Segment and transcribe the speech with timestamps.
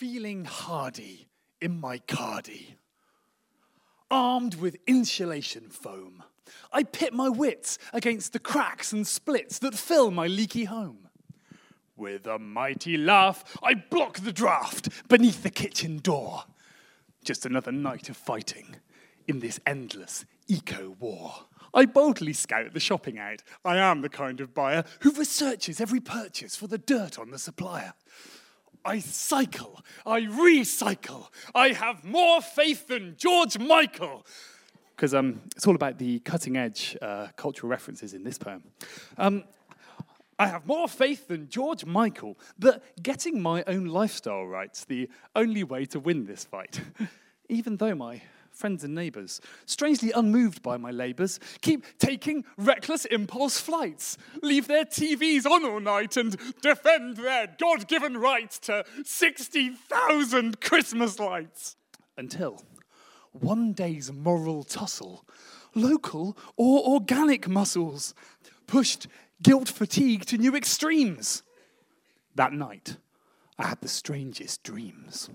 [0.00, 1.28] feeling hardy
[1.60, 2.68] in my cardy.
[4.10, 6.22] Armed with insulation foam,
[6.72, 11.10] I pit my wits against the cracks and splits that fill my leaky home.
[11.98, 16.44] With a mighty laugh, I block the draft beneath the kitchen door.
[17.22, 18.76] Just another night of fighting
[19.28, 21.34] in this endless eco war.
[21.74, 23.42] I boldly scout the shopping out.
[23.66, 27.38] I am the kind of buyer who researches every purchase for the dirt on the
[27.38, 27.92] supplier.
[28.84, 34.26] I cycle, I recycle, I have more faith than George Michael.
[34.96, 38.62] Because um, it's all about the cutting edge uh, cultural references in this poem.
[39.16, 39.44] Um,
[40.38, 45.64] I have more faith than George Michael that getting my own lifestyle right's the only
[45.64, 46.80] way to win this fight.
[47.50, 48.22] Even though my
[48.60, 54.84] friends and neighbours, strangely unmoved by my labours, keep taking reckless impulse flights, leave their
[54.84, 61.76] TVs on all night, and defend their God given right to 60,000 Christmas lights.
[62.18, 62.62] Until
[63.32, 65.24] one day's moral tussle,
[65.74, 68.14] local or organic muscles,
[68.66, 69.06] pushed
[69.42, 71.42] guilt fatigue to new extremes.
[72.34, 72.96] That night,
[73.58, 75.30] I had the strangest dreams.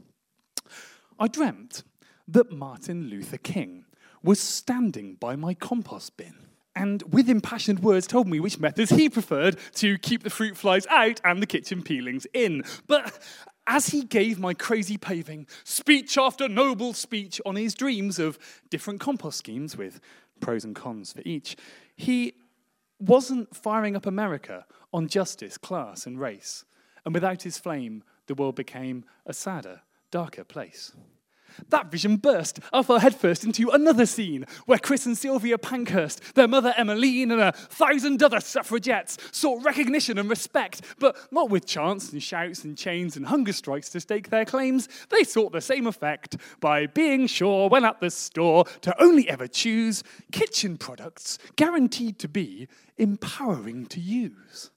[1.20, 1.84] I dreamt
[2.28, 3.86] that Martin Luther King
[4.24, 6.36] was standing by my compost bin
[6.76, 10.86] and with impassioned words told me which methods he preferred to keep the fruit flies
[10.88, 12.64] out and the kitchen peelings in.
[12.88, 13.18] But
[13.66, 18.38] as he gave my crazy paving speech after noble speech on his dreams of
[18.70, 20.02] different compost schemes with
[20.42, 21.56] pros and cons for each,
[21.96, 22.34] he
[23.00, 26.66] wasn't firing up America on justice, class, and race.
[27.06, 30.92] And without his flame, the world became a sadder, darker place.
[31.70, 32.60] That vision burst.
[32.74, 37.42] I fell headfirst into another scene where Chris and Sylvia Pankhurst, their mother Emmeline, and
[37.42, 42.78] a thousand other suffragettes sought recognition and respect, but not with chants and shouts and
[42.78, 44.88] chains and hunger strikes to stake their claims.
[45.10, 49.48] They sought the same effect by being sure when at the store to only ever
[49.48, 52.68] choose kitchen products guaranteed to be
[52.98, 54.72] empowering to use.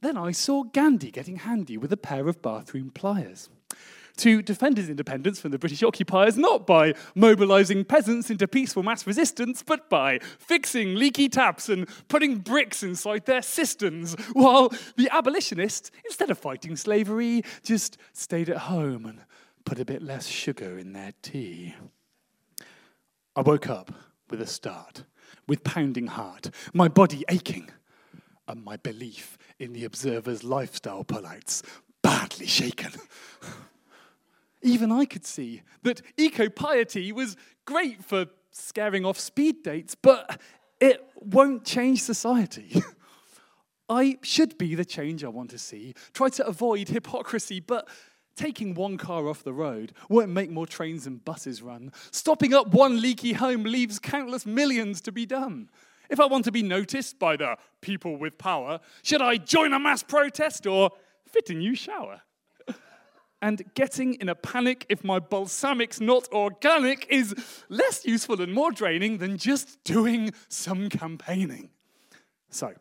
[0.00, 3.48] Then I saw Gandhi getting handy with a pair of bathroom pliers
[4.18, 9.06] to defend his independence from the British occupiers not by mobilizing peasants into peaceful mass
[9.06, 15.90] resistance, but by fixing leaky taps and putting bricks inside their cisterns, while the abolitionists,
[16.04, 19.20] instead of fighting slavery, just stayed at home and
[19.64, 21.74] put a bit less sugar in their tea.
[23.34, 23.92] I woke up
[24.28, 25.04] with a start,
[25.46, 27.70] with pounding heart, my body aching,
[28.48, 31.62] and my belief in the observer's lifestyle pullouts
[32.02, 32.92] badly shaken.
[34.62, 40.40] Even I could see that eco piety was great for scaring off speed dates, but
[40.80, 42.82] it won't change society.
[43.88, 47.88] I should be the change I want to see, try to avoid hypocrisy, but
[48.36, 51.92] taking one car off the road won't make more trains and buses run.
[52.10, 55.68] Stopping up one leaky home leaves countless millions to be done.
[56.08, 59.78] If I want to be noticed by the people with power, should I join a
[59.78, 60.90] mass protest or
[61.26, 62.22] fit a new shower?
[63.42, 67.34] And getting in a panic if my balsamic's not organic is
[67.68, 71.68] less useful and more draining than just doing some campaigning.
[72.48, 72.72] So,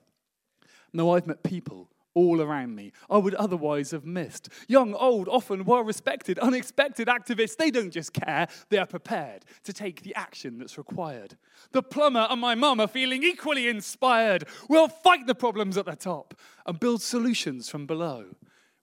[0.93, 4.49] now I've met people all around me I would otherwise have missed.
[4.67, 9.73] Young, old, often well respected, unexpected activists, they don't just care, they are prepared to
[9.73, 11.37] take the action that's required.
[11.71, 14.45] The plumber and my mum are feeling equally inspired.
[14.69, 16.33] We'll fight the problems at the top
[16.65, 18.25] and build solutions from below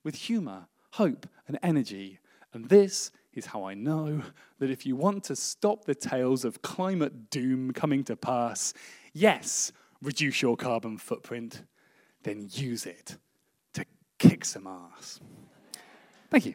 [0.05, 2.21] with humour hope, and energy.
[2.53, 4.23] And this is how I know
[4.59, 8.73] that if you want to stop the tales of climate doom coming to pass,
[9.13, 9.73] yes,
[10.03, 11.65] reduce your carbon footprint,
[12.23, 13.17] then use it
[13.73, 13.85] to
[14.19, 15.21] kick some ass.
[16.31, 16.55] Thank you.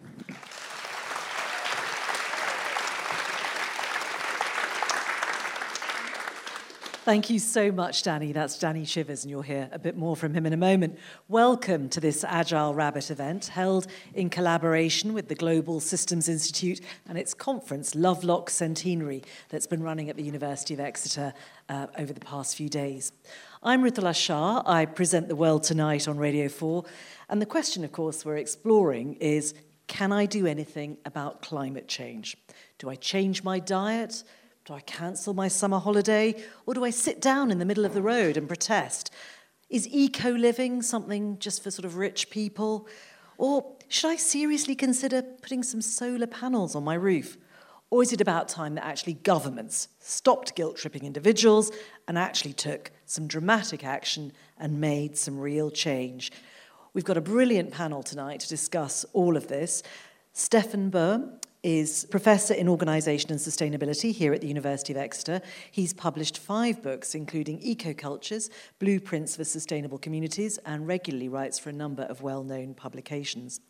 [7.05, 8.31] Thank you so much, Danny.
[8.31, 10.97] That's Danny Chivers, and you'll hear a bit more from him in a moment.
[11.27, 17.17] Welcome to this Agile Rabbit event held in collaboration with the Global Systems Institute and
[17.17, 21.33] its conference, Lovelock Centenary, that's been running at the University of Exeter
[21.67, 23.11] uh, over the past few days.
[23.61, 24.63] I'm Ritula Shah.
[24.65, 26.85] I present The World Tonight on Radio 4.
[27.27, 29.53] And the question, of course, we're exploring is
[29.87, 32.37] can I do anything about climate change?
[32.77, 34.23] Do I change my diet?
[34.65, 37.93] Do I cancel my summer holiday or do I sit down in the middle of
[37.93, 39.11] the road and protest?
[39.69, 42.87] Is eco living something just for sort of rich people?
[43.37, 47.35] Or should I seriously consider putting some solar panels on my roof?
[47.89, 51.69] Or is it about time that actually governments stopped guilt tripping individuals
[52.07, 56.31] and actually took some dramatic action and made some real change?
[56.93, 59.83] We've got a brilliant panel tonight to discuss all of this.
[60.33, 65.41] Steffen Böhm is Professor in Organisation and Sustainability here at the University of Exeter.
[65.71, 68.49] He's published five books, including Ecocultures,
[68.79, 73.61] Blueprints for Sustainable Communities, and regularly writes for a number of well known publications.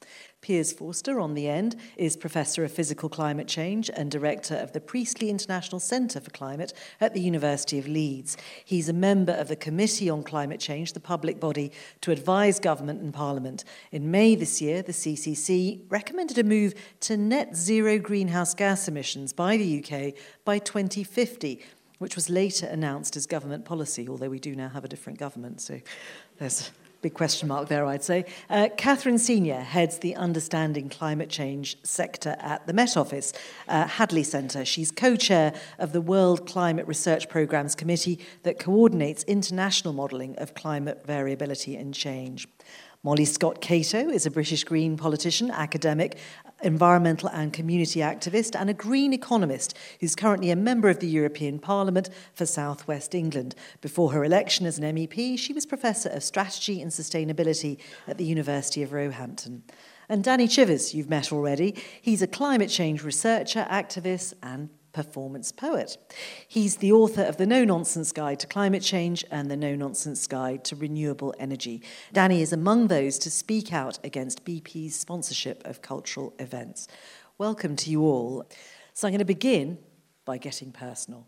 [0.44, 4.82] Piers Forster, on the end, is Professor of Physical Climate Change and Director of the
[4.82, 8.36] Priestley International Centre for Climate at the University of Leeds.
[8.66, 13.02] He's a member of the Committee on Climate Change, the public body to advise government
[13.02, 13.64] and parliament.
[13.94, 19.32] In May this year, the CCC recommended a move to net zero greenhouse gas emissions
[19.32, 20.14] by the UK
[20.44, 21.62] by 2050
[22.00, 25.62] which was later announced as government policy, although we do now have a different government.
[25.62, 25.80] So
[26.38, 26.70] there's
[27.04, 28.24] Big question mark there, I'd say.
[28.50, 33.34] Uh, Catherine Senior heads the Understanding Climate Change sector at the Met Office,
[33.68, 34.64] uh, Hadley Centre.
[34.64, 40.54] She's co chair of the World Climate Research Programmes Committee that coordinates international modelling of
[40.54, 42.48] climate variability and change.
[43.06, 46.18] Molly Scott Cato is a British Green politician, academic,
[46.64, 51.60] environmental and community activist, and a green economist who's currently a member of the European
[51.60, 53.56] Parliament for South West England.
[53.82, 57.78] Before her election as an MEP, she was Professor of Strategy and Sustainability
[58.08, 59.64] at the University of Roehampton.
[60.10, 61.76] And Danny Chivers, you've met already.
[62.02, 65.98] He's a climate change researcher, activist, and performance poet.
[66.48, 70.26] He's the author of The No Nonsense Guide to Climate Change and The No Nonsense
[70.28, 71.82] Guide to Renewable Energy.
[72.14, 76.88] Danny is among those to speak out against BP's sponsorship of cultural events.
[77.38, 78.48] Welcome to you all.
[78.94, 79.80] So I'm going to begin
[80.24, 81.28] by getting personal.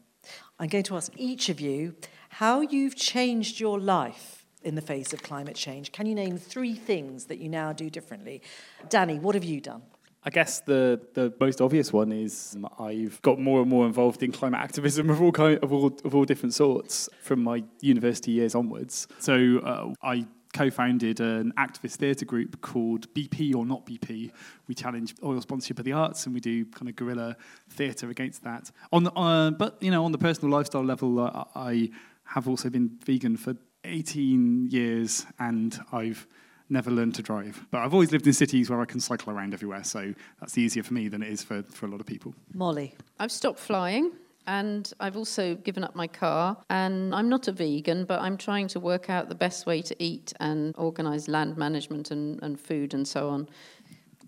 [0.59, 1.95] I'm going to ask each of you
[2.29, 5.91] how you've changed your life in the face of climate change.
[5.91, 8.41] Can you name three things that you now do differently?
[8.89, 9.83] Danny, what have you done?
[10.25, 14.31] I guess the, the most obvious one is I've got more and more involved in
[14.31, 18.55] climate activism of all kind of all of all different sorts from my university years
[18.55, 19.07] onwards.
[19.19, 20.25] So uh, I
[20.55, 24.31] co-founded an activist theatre group called BP or Not BP.
[24.67, 27.35] We challenge oil sponsorship of the arts, and we do kind of guerrilla
[27.69, 28.71] theatre against that.
[28.91, 31.91] On the, uh, but you know, on the personal lifestyle level, uh, I
[32.23, 36.25] have also been vegan for 18 years, and I've
[36.69, 37.65] never learned to drive.
[37.71, 40.83] But I've always lived in cities where I can cycle around everywhere, so that's easier
[40.83, 42.33] for me than it is for, for a lot of people.
[42.53, 42.95] Molly.
[43.19, 44.11] I've stopped flying.
[44.47, 46.55] And I've also given up my car.
[46.69, 49.95] And I'm not a vegan, but I'm trying to work out the best way to
[49.97, 53.49] eat and organise land management and, and food and so on.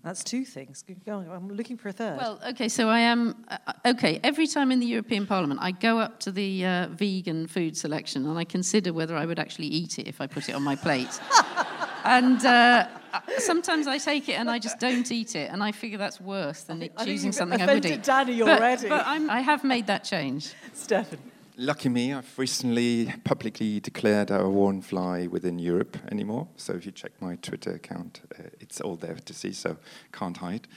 [0.02, 0.84] That's two things.
[1.08, 2.18] I'm looking for a third.
[2.18, 3.44] Well, okay, so I am.
[3.48, 7.46] Uh, okay, every time in the European Parliament, I go up to the uh, vegan
[7.46, 10.54] food selection and I consider whether I would actually eat it if I put it
[10.54, 11.20] on my plate.
[12.04, 12.86] and uh,
[13.38, 16.62] sometimes I take it and I just don't eat it, and I figure that's worse
[16.62, 18.02] than I choosing something I would eat.
[18.02, 18.88] Danny but, already.
[18.88, 20.54] But I'm, I have made that change.
[20.74, 21.18] Steffen.
[21.60, 26.46] Lucky me, I've recently publicly declared I won't fly within Europe anymore.
[26.56, 29.76] So if you check my Twitter account, uh, it's all there to see, so
[30.12, 30.68] can't hide.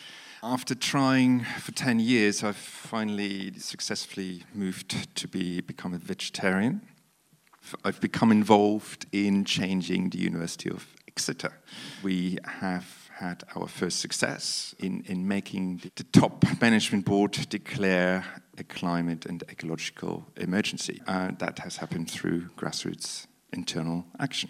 [0.41, 6.81] After trying for 10 years, I've finally successfully moved to be become a vegetarian.
[7.85, 11.51] I've become involved in changing the University of Exeter.
[12.03, 18.25] We have had our first success in, in making the top management board declare
[18.57, 21.01] a climate and ecological emergency.
[21.07, 24.49] Uh, that has happened through grassroots internal action.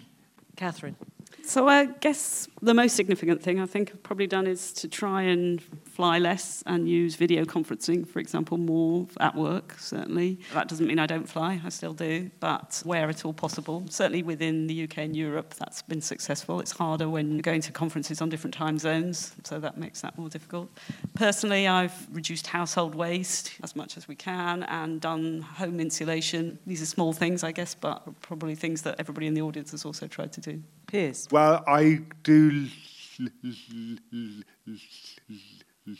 [0.56, 0.96] Catherine.
[1.44, 5.22] So I guess the most significant thing I think I've probably done is to try
[5.22, 10.38] and fly less and use video conferencing, for example, more at work, certainly.
[10.54, 13.84] That doesn't mean I don't fly, I still do, but where at all possible.
[13.90, 16.60] Certainly within the UK and Europe, that's been successful.
[16.60, 20.28] It's harder when going to conferences on different time zones, so that makes that more
[20.28, 20.70] difficult.
[21.14, 26.58] Personally, I've reduced household waste as much as we can and done home insulation.
[26.66, 29.84] These are small things, I guess, but probably things that everybody in the audience has
[29.84, 30.62] also tried to do.
[30.92, 31.26] Piers.
[31.30, 32.68] Well, I do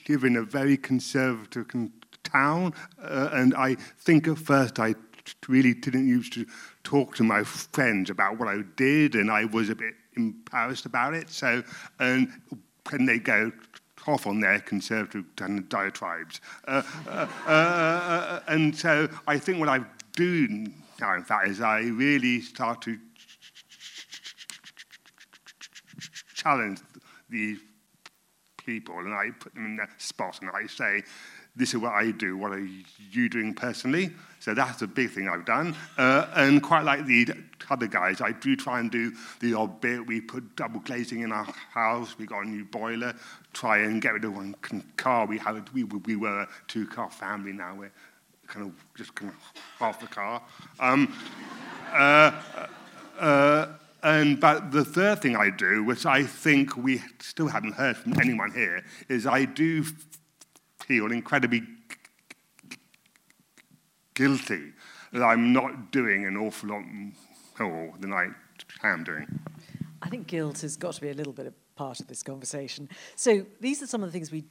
[0.06, 1.66] live in a very conservative
[2.22, 4.94] town, uh, and I think at first I
[5.48, 6.44] really didn't used to
[6.84, 11.14] talk to my friends about what I did, and I was a bit embarrassed about
[11.14, 11.30] it.
[11.30, 11.62] So,
[11.98, 12.30] and
[12.90, 13.50] when they go
[14.06, 15.24] off on their conservative
[15.70, 19.80] diatribes, uh, uh, uh, uh, and so I think what I
[20.12, 20.66] do
[21.00, 22.98] now, in fact, is I really start to
[26.42, 26.80] challenge
[27.28, 27.58] these
[28.64, 31.02] people and I put them in that spot and I say,
[31.54, 32.66] this is what I do, what are
[33.10, 34.10] you doing personally?
[34.40, 35.76] So that's a big thing I've done.
[35.98, 37.28] Uh, and quite like the
[37.68, 40.06] other guys, I do try and do the odd bit.
[40.06, 43.14] We put double glazing in our house, we got a new boiler,
[43.52, 44.54] try and get rid of one
[44.96, 45.26] car.
[45.26, 47.92] We, had, we, we were a two car family now, we're
[48.46, 50.42] kind of just kind of half the car.
[50.80, 51.14] Um,
[51.92, 52.32] uh,
[53.20, 53.66] uh,
[54.02, 58.18] And but the third thing I do, which I think we still haven't heard from
[58.20, 59.84] anyone here, is I do
[60.80, 61.62] feel incredibly
[64.14, 64.72] guilty
[65.12, 66.82] that I'm not doing an awful lot
[67.60, 68.28] more than I
[68.82, 69.26] am doing.
[70.02, 72.88] I think guilt has got to be a little bit of part of this conversation.
[73.14, 74.44] So these are some of the things we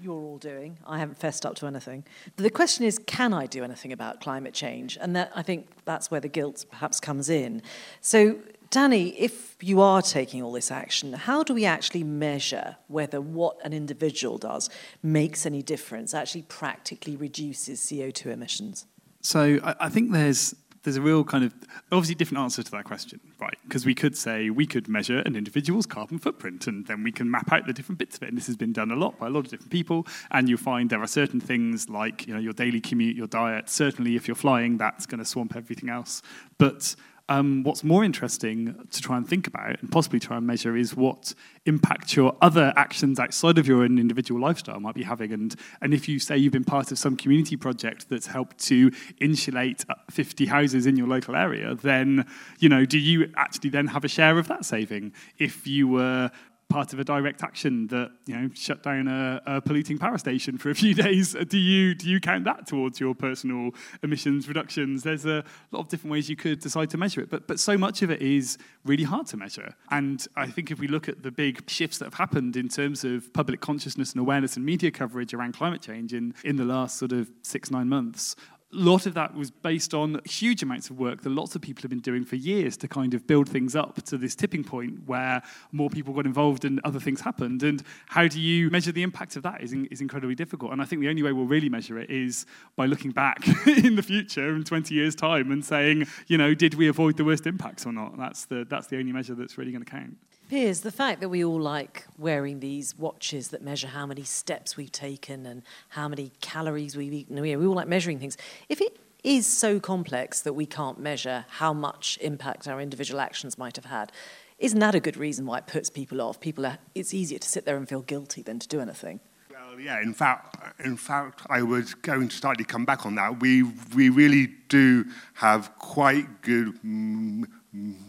[0.00, 0.78] you're all doing.
[0.86, 2.04] I haven't fessed up to anything.
[2.36, 4.96] But the question is, can I do anything about climate change?
[5.00, 7.62] And that, I think that's where the guilt perhaps comes in.
[8.00, 8.36] So,
[8.70, 13.56] Danny, if you are taking all this action, how do we actually measure whether what
[13.64, 14.68] an individual does
[15.02, 18.86] makes any difference, actually practically reduces CO2 emissions?
[19.22, 21.52] So I, I think there's there's a real kind of
[21.92, 23.58] obviously different answer to that question, right?
[23.64, 27.30] Because we could say we could measure an individual's carbon footprint and then we can
[27.30, 28.28] map out the different bits of it.
[28.28, 30.06] And this has been done a lot by a lot of different people.
[30.30, 33.68] And you find there are certain things like you know your daily commute, your diet.
[33.68, 36.22] Certainly, if you're flying, that's going to swamp everything else.
[36.58, 36.94] But
[37.28, 40.96] um, what's more interesting to try and think about and possibly try and measure is
[40.96, 41.34] what
[41.66, 45.32] impact your other actions outside of your own individual lifestyle might be having.
[45.32, 48.90] And, and if you say you've been part of some community project that's helped to
[49.20, 52.26] insulate 50 houses in your local area, then,
[52.58, 55.12] you know, do you actually then have a share of that saving?
[55.38, 56.30] If you were
[56.68, 60.58] part of a direct action that you know shut down a, a, polluting power station
[60.58, 61.34] for a few days.
[61.34, 63.70] Do you do you count that towards your personal
[64.02, 65.02] emissions reductions?
[65.02, 67.78] There's a lot of different ways you could decide to measure it, but but so
[67.78, 69.74] much of it is really hard to measure.
[69.90, 73.04] And I think if we look at the big shifts that have happened in terms
[73.04, 76.98] of public consciousness and awareness and media coverage around climate change in in the last
[76.98, 78.36] sort of six nine months,
[78.70, 81.80] a lot of that was based on huge amounts of work that lots of people
[81.80, 85.06] have been doing for years to kind of build things up to this tipping point
[85.06, 87.62] where more people got involved and other things happened.
[87.62, 90.72] And how do you measure the impact of that is, in, is incredibly difficult.
[90.72, 92.44] And I think the only way we'll really measure it is
[92.76, 96.74] by looking back in the future in 20 years' time and saying, you know, did
[96.74, 98.18] we avoid the worst impacts or not?
[98.18, 100.18] That's the, that's the only measure that's really going to count.
[100.48, 104.78] Piers, the fact that we all like wearing these watches that measure how many steps
[104.78, 108.38] we've taken and how many calories we've eaten, we all like measuring things.
[108.70, 113.58] If it is so complex that we can't measure how much impact our individual actions
[113.58, 114.10] might have had,
[114.58, 116.40] isn't that a good reason why it puts people off?
[116.40, 119.20] People are, it's easier to sit there and feel guilty than to do anything.
[119.68, 120.00] Well, yeah.
[120.00, 123.40] In fact, in fact, I was going to slightly come back on that.
[123.40, 123.64] We
[123.94, 126.80] we really do have quite good.
[126.82, 127.44] Mm,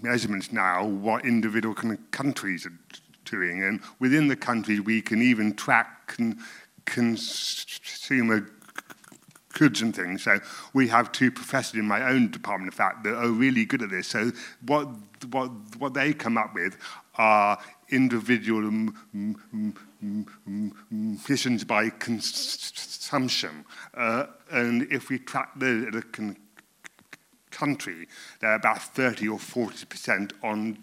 [0.02, 1.76] measurements now what individual
[2.12, 2.74] countries are
[3.26, 3.64] doing.
[3.64, 6.40] And within the countries, we can even track con-
[6.86, 8.50] consumer
[9.54, 10.24] goods and things.
[10.24, 10.40] So
[10.74, 13.90] we have two professors in my own department, in fact, that are really good at
[13.90, 14.08] this.
[14.08, 14.32] So
[14.66, 14.88] what,
[15.32, 16.78] what, what they come up with
[17.16, 17.60] are
[17.90, 18.92] individual
[20.92, 23.66] emissions by consumption.
[23.94, 26.02] Uh, and if we track the, the
[27.60, 28.08] country,
[28.40, 30.78] they're about 30 or 40% on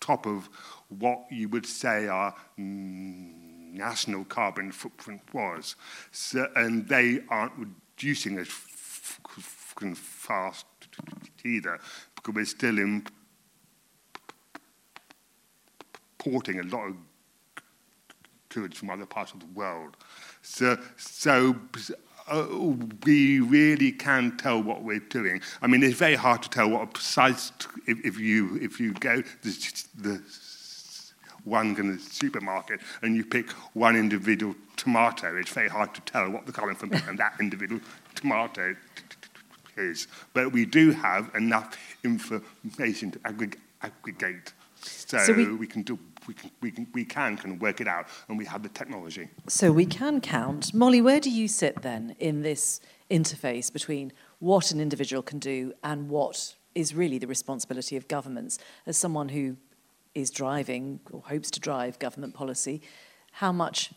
[0.00, 0.48] top of
[0.88, 5.74] what you would say our national carbon footprint was.
[6.12, 8.48] So, and they aren't reducing as
[9.94, 10.66] fast
[11.44, 11.80] either
[12.14, 13.12] because we're still importing
[16.60, 16.96] a lot of
[18.48, 19.96] goods from other parts of the world.
[20.42, 21.56] So, so
[22.28, 22.46] uh,
[23.04, 25.40] we really can tell what we're doing.
[25.62, 27.52] I mean, it's very hard to tell what a precise,
[27.86, 30.22] if, if you, if you go the, the
[31.44, 36.30] one in the supermarket and you pick one individual tomato, it's very hard to tell
[36.30, 37.80] what the colour from that individual
[38.14, 38.74] tomato
[39.76, 40.08] is.
[40.34, 43.20] But we do have enough information to
[43.82, 47.80] aggregate so, so we, we, can do we can, we can we can can work
[47.80, 49.28] it out and we have the technology.
[49.48, 50.74] So we can count.
[50.74, 52.80] Molly where do you sit then in this
[53.10, 58.58] interface between what an individual can do and what is really the responsibility of governments?
[58.86, 59.56] As someone who
[60.16, 62.80] is driving or hopes to drive government policy
[63.32, 63.92] how much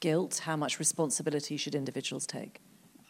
[0.00, 2.60] guilt how much responsibility should individuals take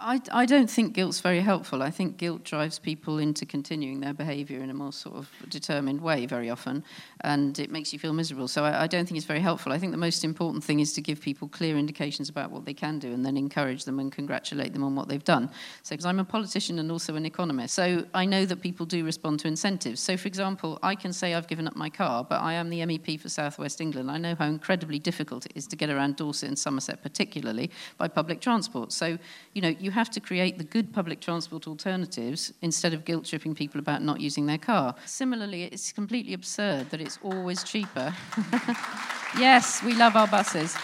[0.00, 1.82] I, I don't think guilt's very helpful.
[1.82, 6.00] I think guilt drives people into continuing their behaviour in a more sort of determined
[6.00, 6.82] way very often,
[7.20, 8.48] and it makes you feel miserable.
[8.48, 9.72] So I, I don't think it's very helpful.
[9.72, 12.72] I think the most important thing is to give people clear indications about what they
[12.72, 15.50] can do and then encourage them and congratulate them on what they've done.
[15.82, 19.04] So, because I'm a politician and also an economist, so I know that people do
[19.04, 20.00] respond to incentives.
[20.00, 22.80] So, for example, I can say I've given up my car, but I am the
[22.80, 24.10] MEP for South West England.
[24.10, 28.08] I know how incredibly difficult it is to get around Dorset and Somerset, particularly by
[28.08, 28.92] public transport.
[28.92, 29.18] So,
[29.52, 33.24] you know, you you have to create the good public transport alternatives instead of guilt
[33.24, 34.94] tripping people about not using their car.
[35.04, 38.14] Similarly, it's completely absurd that it's always cheaper.
[39.36, 40.76] yes, we love our buses.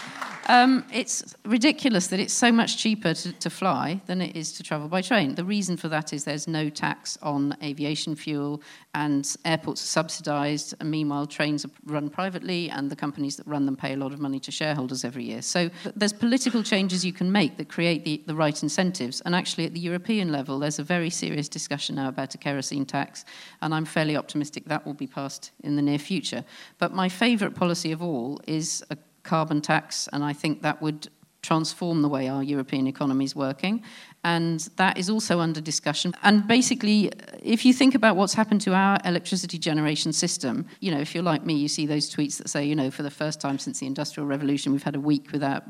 [0.49, 4.63] Um, it's ridiculous that it's so much cheaper to, to, fly than it is to
[4.63, 5.35] travel by train.
[5.35, 8.61] The reason for that is there's no tax on aviation fuel,
[8.95, 10.73] and airports are subsidised.
[10.79, 14.13] And meanwhile, trains are run privately, and the companies that run them pay a lot
[14.13, 15.41] of money to shareholders every year.
[15.41, 19.19] So there's political changes you can make that create the, the right incentives.
[19.21, 22.85] And actually, at the European level, there's a very serious discussion now about a kerosene
[22.85, 23.25] tax,
[23.61, 26.45] and I'm fairly optimistic that will be passed in the near future.
[26.77, 28.97] But my favourite policy of all is a
[29.27, 31.09] carbon tax, and I think that would
[31.41, 33.83] transform the way our European economy is working.
[34.23, 36.13] And that is also under discussion.
[36.23, 40.99] And basically, if you think about what's happened to our electricity generation system, you know,
[40.99, 43.39] if you're like me, you see those tweets that say, you know, for the first
[43.39, 45.63] time since the Industrial Revolution, we've had a week without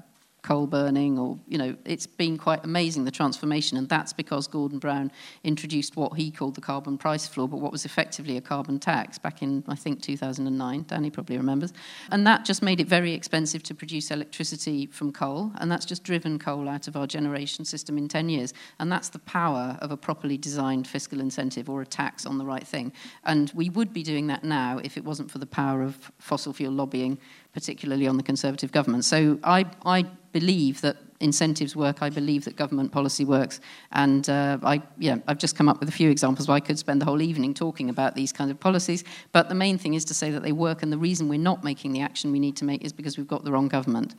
[0.47, 3.77] coal burning or you know it's been quite amazing the transformation.
[3.77, 5.11] And that's because Gordon Brown
[5.43, 9.17] introduced what he called the carbon price floor but what was effectively a carbon tax
[9.17, 11.73] back in I think 2009 Danny probably remembers.
[12.11, 15.51] And that just made it very expensive to produce electricity from coal.
[15.57, 18.53] And that's just driven coal out of our generation system in 10 years.
[18.79, 22.45] And that's the power of a properly designed fiscal incentive or a tax on the
[22.45, 22.93] right thing.
[23.25, 26.53] And we would be doing that now if it wasn't for the power of fossil
[26.53, 27.17] fuel lobbying
[27.57, 29.03] particularly on the Conservative government.
[29.03, 32.03] So I, I believe that incentives work.
[32.03, 33.59] I believe that government policy works.
[33.93, 36.77] And uh, I, yeah, I've just come up with a few examples where I could
[36.77, 39.03] spend the whole evening talking about these kinds of policies.
[39.31, 40.83] But the main thing is to say that they work.
[40.83, 43.27] And the reason we're not making the action we need to make is because we've
[43.27, 44.13] got the wrong government.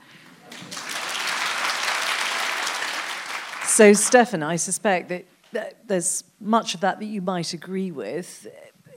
[3.68, 5.10] So, Steffen, I suspect
[5.52, 8.48] that there's much of that that you might agree with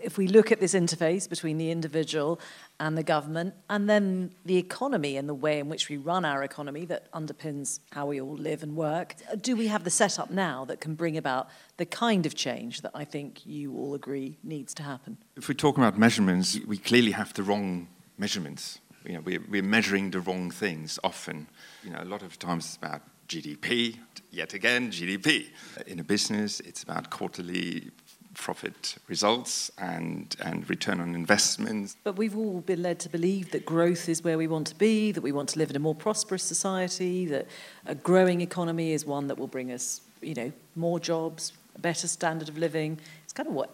[0.03, 2.39] if we look at this interface between the individual
[2.81, 6.41] and the government, and then the economy and the way in which we run our
[6.43, 10.65] economy that underpins how we all live and work, do we have the setup now
[10.65, 11.47] that can bring about
[11.77, 15.17] the kind of change that I think you all agree needs to happen?
[15.38, 18.79] If we talk about measurements, we clearly have the wrong measurements.
[19.05, 21.47] You know, we're, we're measuring the wrong things often.
[21.83, 23.97] You know, a lot of times it's about GDP,
[24.31, 25.50] yet again, GDP.
[25.85, 27.91] In a business, it's about quarterly
[28.33, 31.95] profit results and, and return on investments.
[32.03, 35.11] But we've all been led to believe that growth is where we want to be,
[35.11, 37.47] that we want to live in a more prosperous society, that
[37.85, 42.07] a growing economy is one that will bring us, you know, more jobs, a better
[42.07, 43.00] standard of living.
[43.24, 43.70] It's kind of what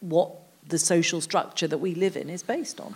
[0.00, 0.30] what
[0.68, 2.94] the social structure that we live in is based on.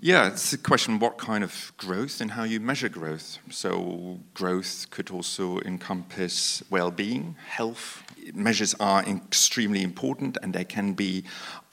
[0.00, 3.38] Yeah, it's a question what kind of growth and how you measure growth.
[3.50, 8.04] So, growth could also encompass well being, health.
[8.32, 11.24] Measures are extremely important and they can be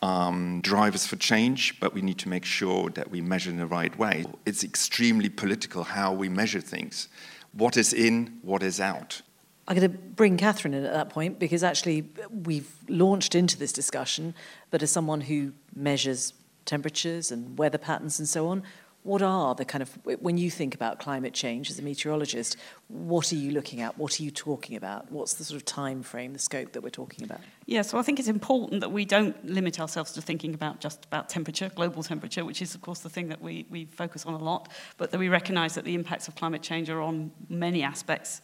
[0.01, 3.67] um, drivers for change, but we need to make sure that we measure in the
[3.67, 4.25] right way.
[4.45, 7.09] It's extremely political how we measure things.
[7.53, 9.21] What is in, what is out.
[9.67, 13.71] I'm going to bring Catherine in at that point because actually we've launched into this
[13.71, 14.33] discussion,
[14.71, 16.33] but as someone who measures
[16.65, 18.63] temperatures and weather patterns and so on.
[19.03, 23.31] What are the kind of, when you think about climate change as a meteorologist, what
[23.31, 23.99] are you looking at?
[23.99, 25.11] What are you talking about?
[25.11, 27.39] What's the sort of time frame, the scope that we're talking about?
[27.67, 31.05] Yeah, so I think it's important that we don't limit ourselves to thinking about just
[31.05, 34.33] about temperature, global temperature, which is, of course, the thing that we, we focus on
[34.33, 37.83] a lot, but that we recognize that the impacts of climate change are on many
[37.83, 38.41] aspects.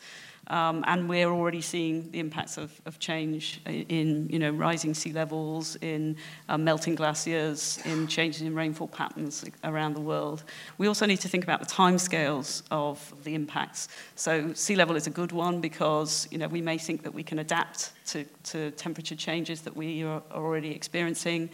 [0.51, 5.13] Um, and we're already seeing the impacts of, of change in, you know, rising sea
[5.13, 6.17] levels, in
[6.49, 10.43] uh, melting glaciers, in changes in rainfall patterns around the world.
[10.77, 13.87] We also need to think about the timescales of the impacts.
[14.15, 17.23] So sea level is a good one because, you know, we may think that we
[17.23, 21.49] can adapt to, to temperature changes that we are already experiencing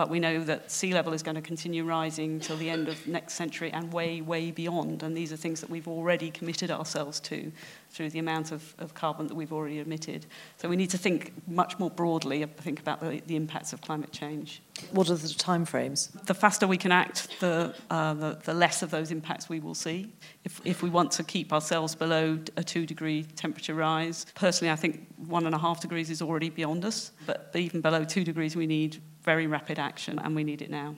[0.00, 3.06] but we know that sea level is going to continue rising till the end of
[3.06, 5.02] next century and way, way beyond.
[5.02, 7.52] And these are things that we've already committed ourselves to
[7.90, 10.24] through the amount of, of carbon that we've already emitted.
[10.56, 13.82] So we need to think much more broadly, I think about the, the impacts of
[13.82, 14.62] climate change.
[14.92, 16.10] What are the timeframes?
[16.24, 19.74] The faster we can act, the, uh, the, the less of those impacts we will
[19.74, 20.14] see.
[20.44, 24.76] If, if we want to keep ourselves below a two degree temperature rise, personally, I
[24.76, 27.12] think one and a half degrees is already beyond us.
[27.26, 30.96] But even below two degrees, we need very rapid action, and we need it now.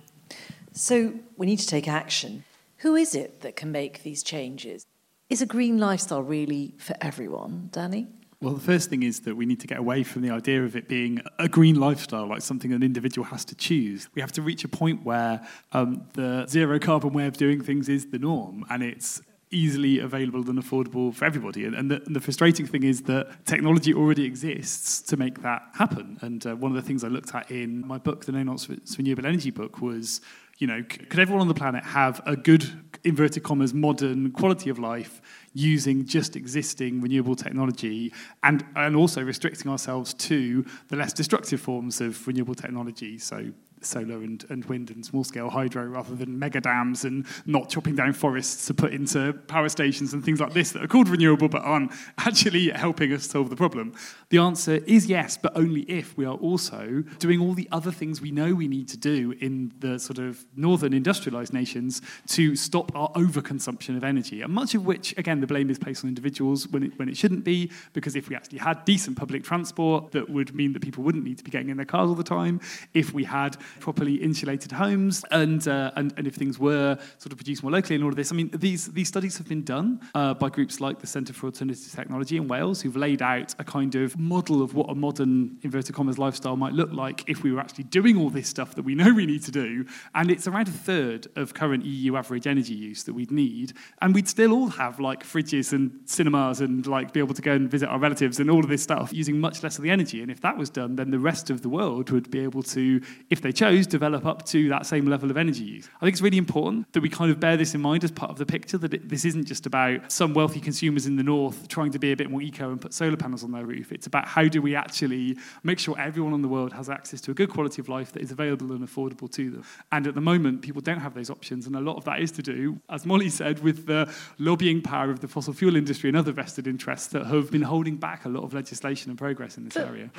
[0.73, 2.45] So we need to take action.
[2.79, 4.87] Who is it that can make these changes?
[5.29, 8.09] Is a green lifestyle really for everyone, Danny?
[8.41, 10.75] Well, the first thing is that we need to get away from the idea of
[10.75, 14.09] it being a green lifestyle, like something an individual has to choose.
[14.17, 17.89] We have to reach a point where um, the zero carbon way of doing things
[17.89, 21.65] is the norm, and it's easily available and affordable for everybody.
[21.65, 25.63] And, and, the, and, the, frustrating thing is that technology already exists to make that
[25.75, 26.19] happen.
[26.23, 28.97] And uh, one of the things I looked at in my book, the No Nonsense
[28.97, 30.21] Renewable Energy book, was
[30.59, 32.65] you know, could everyone on the planet have a good,
[33.03, 35.21] inverted commas, modern quality of life
[35.55, 38.13] using just existing renewable technology
[38.45, 43.19] and, and also restricting ourselves to the less destructive forms of renewable technology?
[43.19, 43.51] So
[43.85, 47.95] solar and, and wind and small scale hydro rather than mega dams and not chopping
[47.95, 51.49] down forests to put into power stations and things like this that are called renewable
[51.49, 53.95] but aren't actually helping us solve the problem?
[54.31, 58.21] The answer is yes, but only if we are also doing all the other things
[58.21, 62.95] we know we need to do in the sort of northern industrialized nations to stop
[62.95, 64.43] our overconsumption of energy.
[64.43, 67.17] And much of which, again, the blame is placed on individuals when it, when it
[67.17, 71.05] shouldn't be, because if we actually had decent public transport, that would mean that people
[71.05, 72.61] wouldn't need to be getting in their cars all the time.
[72.95, 77.39] If we had properly insulated homes and, uh, and, and if things were sort of
[77.39, 78.33] produced more locally and all of this.
[78.33, 81.47] I mean, these, these studies have been done uh, by groups like the Centre for
[81.47, 85.59] Alternative Technology in Wales, who've laid out a kind of model of what a modern,
[85.63, 88.83] inverted commas, lifestyle might look like if we were actually doing all this stuff that
[88.83, 89.85] we know we need to do.
[90.15, 93.73] And it's around a third of current EU average energy use that we'd need.
[94.01, 97.53] And we'd still all have like fridges and cinemas and like be able to go
[97.53, 100.23] and visit our relatives and all of this stuff using much less of the energy.
[100.23, 103.01] And if that was done, then the rest of the world would be able to,
[103.31, 105.89] if they chose, develop up to that same level of energy use.
[105.97, 108.33] I think it's really important that we kind of bear this in mind as part
[108.33, 111.69] of the picture that it, this isn't just about some wealthy consumers in the north
[111.69, 113.93] trying to be a bit more eco and put solar panels on their roof.
[113.93, 117.31] It's about how do we actually make sure everyone in the world has access to
[117.31, 119.65] a good quality of life that is available and affordable to them.
[119.93, 121.69] And at the moment, people don't have those options.
[121.69, 125.09] And a lot of that is to do, as Molly said, with the lobbying power
[125.09, 128.29] of the fossil fuel industry and other vested interests that have been holding back a
[128.29, 130.11] lot of legislation and progress in this area.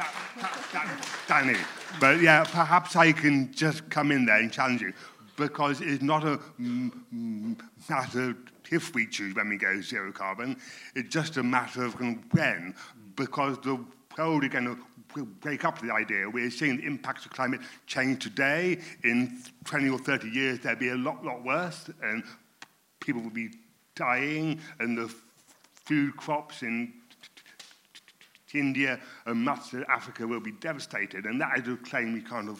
[1.28, 1.58] Danny,
[2.00, 4.94] but yeah, perhaps I can just come in there and challenge you
[5.36, 6.40] because it's not a
[7.90, 8.36] matter
[8.72, 10.58] if we choose when we go zero carbon,
[10.96, 12.76] it's just a matter of when,
[13.16, 13.84] because the
[14.18, 16.30] world is going to wake up to the idea.
[16.30, 18.80] We're seeing the impacts of climate change today.
[19.04, 22.24] In 20 or 30 years, there'll be a lot, lot worse, and
[23.00, 23.50] people will be
[23.96, 25.14] dying, and the
[25.86, 26.94] food crops in
[28.54, 31.26] India and much of Africa will be devastated.
[31.26, 32.60] And that is a claim we kind of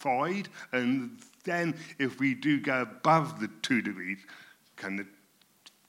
[0.00, 0.48] void.
[0.72, 4.18] And then if we do go above the two degrees,
[4.76, 5.06] can the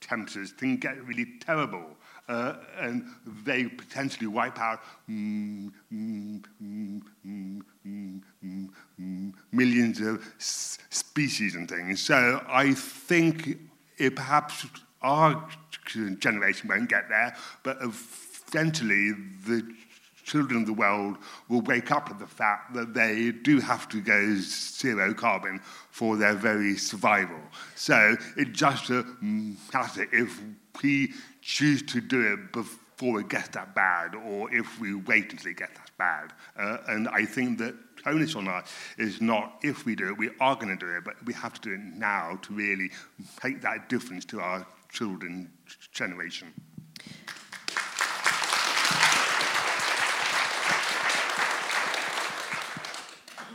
[0.02, 1.98] temperatures, things get really terrible.
[2.30, 3.06] Uh, and
[3.46, 7.02] they potentially wipe out mm, mm, mm,
[9.54, 12.04] millions of species and things.
[12.04, 13.58] So I think
[13.98, 14.65] it perhaps
[15.02, 15.48] our
[16.20, 19.13] generation won't get there, but eventually
[19.46, 19.65] the
[20.28, 24.02] children of the world will wake up to the fact that they do have to
[24.02, 25.60] go zero carbon
[25.90, 27.40] for their very survival.
[27.76, 30.40] So it just matters if
[30.84, 35.52] we choose to do it before it gets that bad or if we wait until
[35.52, 36.34] it gets that bad.
[36.60, 37.74] Uh, and I think that
[38.06, 41.04] onus on us is not if we do it, we are going to do it,
[41.06, 42.92] but we have to do it now to really
[43.44, 45.48] make that difference to our children's
[45.92, 46.54] generation.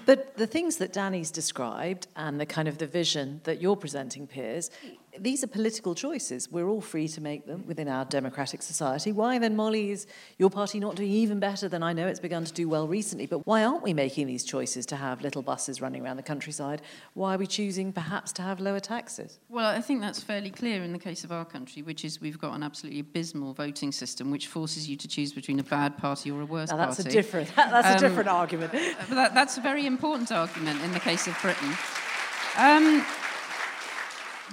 [0.04, 4.26] But the things that Danny's described and the kind of the vision that you're presenting,
[4.26, 4.70] Piers,
[5.18, 6.50] these are political choices.
[6.50, 9.12] We're all free to make them within our democratic society.
[9.12, 10.06] Why then, Molly, is
[10.38, 13.26] your party not doing even better than I know it's begun to do well recently?
[13.26, 16.80] But why aren't we making these choices to have little buses running around the countryside?
[17.12, 19.38] Why are we choosing perhaps to have lower taxes?
[19.50, 22.38] Well, I think that's fairly clear in the case of our country, which is we've
[22.38, 26.30] got an absolutely abysmal voting system which forces you to choose between a bad party
[26.30, 27.10] or a worse now, that's party.
[27.10, 28.72] A different, that's um, a different argument.
[29.08, 31.74] But that, that's a very important argument in the case of Britain.
[32.56, 33.04] Um,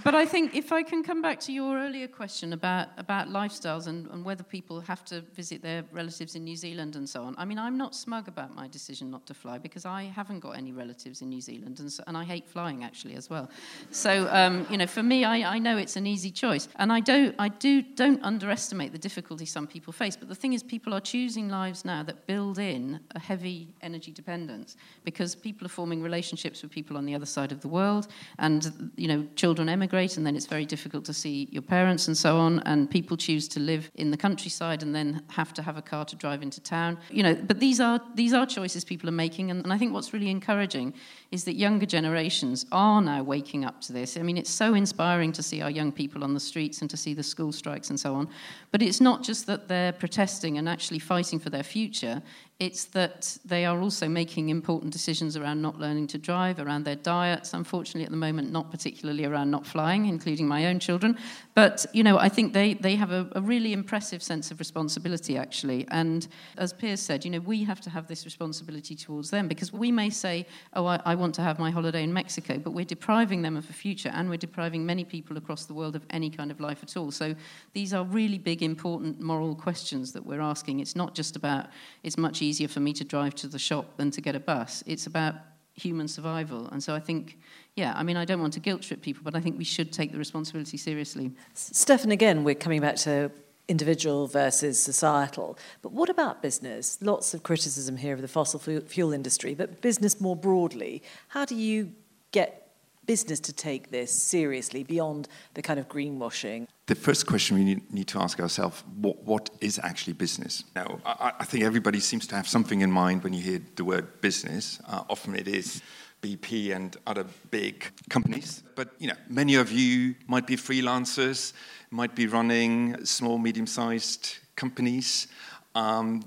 [0.04, 3.88] but I think if I can come back to your earlier question about, about lifestyles
[3.88, 7.36] and, and whether people have to visit their relatives in New Zealand and so on,
[7.38, 10.52] I mean, I'm not smug about my decision not to fly because I haven't got
[10.52, 13.50] any relatives in New Zealand and, so, and I hate flying actually as well.
[13.92, 16.70] So, um, you know, for me, I, I know it's an easy choice.
[16.78, 20.16] And I, don't, I do, don't underestimate the difficulty some people face.
[20.16, 24.12] But the thing is, people are choosing lives now that build in a heavy energy
[24.12, 28.08] dependence because people are forming relationships with people on the other side of the world
[28.38, 32.08] and, you know, children emigrate emigrate, and then it's very difficult to see your parents
[32.08, 32.60] and so on.
[32.66, 36.06] And people choose to live in the countryside and then have to have a car
[36.06, 36.98] to drive into town.
[37.10, 39.94] You know, but these are these are choices people are making, and, and I think
[39.94, 40.94] what's really encouraging
[41.32, 44.18] is that younger generations are now waking up to this.
[44.18, 46.98] I mean, it's so inspiring to see our young people on the streets and to
[46.98, 48.30] see the school strikes and so on.
[48.72, 52.24] But it's not just that they're protesting and actually fighting for their future.
[52.60, 56.98] It's that they are also making important decisions around not learning to drive, around their
[56.98, 61.18] diets, unfortunately, at the moment, not particularly around not flying including my own children.
[61.54, 65.38] But, you know, I think they, they have a, a really impressive sense of responsibility,
[65.38, 65.88] actually.
[65.90, 69.72] And as Piers said, you know, we have to have this responsibility towards them because
[69.72, 72.86] we may say, oh, I, I want to have my holiday in Mexico, but we're
[72.86, 76.30] depriving them of a future and we're depriving many people across the world of any
[76.30, 77.12] kind of life at all.
[77.12, 77.36] So
[77.74, 80.80] these are really big, important moral questions that we're asking.
[80.80, 81.68] It's not just about
[82.04, 84.84] it's much easier for me to drive to the shop than to get a bus.
[84.88, 85.36] It's about
[85.76, 86.68] human survival.
[86.72, 87.38] And so I think,
[87.76, 89.92] yeah, I mean, I don't want to guilt trip people, but I think we should
[89.92, 91.32] take the responsibility seriously.
[91.56, 93.32] Steffen, again, we're coming back to
[93.70, 95.58] individual versus societal.
[95.82, 96.98] But what about business?
[97.02, 101.04] Lots of criticism here of the fossil fuel industry, but business more broadly.
[101.30, 101.94] How do you
[102.32, 102.70] get
[103.06, 106.68] business to take this seriously beyond the kind of greenwashing?
[106.88, 110.64] The first question we need to ask ourselves what, what is actually business?
[110.76, 113.84] Now, I, I, think everybody seems to have something in mind when you hear the
[113.84, 114.80] word business.
[114.88, 115.82] Uh, often it is
[116.22, 118.64] BP and other big companies.
[118.76, 121.54] But you know, many of you might be freelancers,
[121.92, 125.28] might be running small, medium-sized companies.
[125.76, 126.24] Um,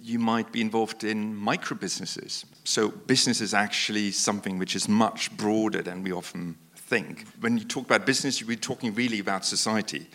[0.00, 2.46] you might be involved in micro businesses.
[2.64, 7.26] So, business is actually something which is much broader than we often think.
[7.40, 10.06] When you talk about business, you're talking really about society.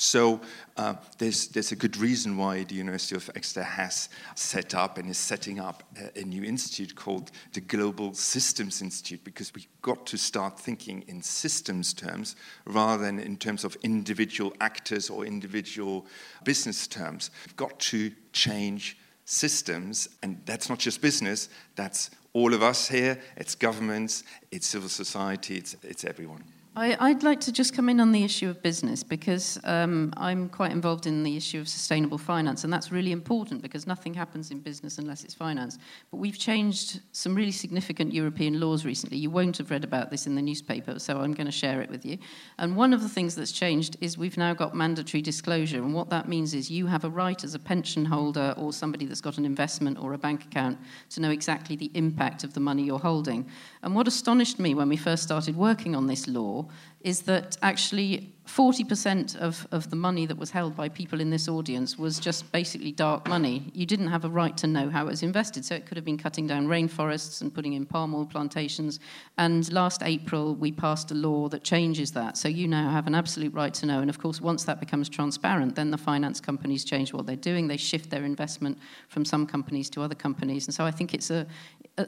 [0.00, 0.40] So
[0.78, 5.10] uh, there's, there's a good reason why the University of Exeter has set up and
[5.10, 10.06] is setting up a, a, new institute called the Global Systems Institute because we've got
[10.06, 12.34] to start thinking in systems terms
[12.64, 16.06] rather than in terms of individual actors or individual
[16.44, 17.30] business terms.
[17.44, 23.20] We've got to change systems, and that's not just business, that's all of us here,
[23.36, 26.42] it's governments, it's civil society, it's, it's everyone.
[26.80, 30.48] I, would like to just come in on the issue of business because um, I'm
[30.48, 34.50] quite involved in the issue of sustainable finance, and that's really important because nothing happens
[34.50, 35.76] in business unless it's finance.
[36.10, 39.18] But we've changed some really significant European laws recently.
[39.18, 41.90] You won't have read about this in the newspaper, so I'm going to share it
[41.90, 42.16] with you.
[42.58, 46.08] And one of the things that's changed is we've now got mandatory disclosure, and what
[46.08, 49.36] that means is you have a right as a pension holder or somebody that's got
[49.36, 50.78] an investment or a bank account
[51.10, 53.46] to know exactly the impact of the money you're holding.
[53.82, 56.69] And what astonished me when we first started working on this law
[57.02, 61.48] is that actually 40% of, of the money that was held by people in this
[61.48, 63.70] audience was just basically dark money.
[63.72, 65.64] You didn't have a right to know how it was invested.
[65.64, 68.98] So it could have been cutting down rainforests and putting in palm oil plantations.
[69.38, 72.36] And last April, we passed a law that changes that.
[72.36, 74.00] So you now have an absolute right to know.
[74.00, 77.68] And of course, once that becomes transparent, then the finance companies change what they're doing.
[77.68, 78.78] They shift their investment
[79.08, 80.66] from some companies to other companies.
[80.66, 81.46] And so I think it's a,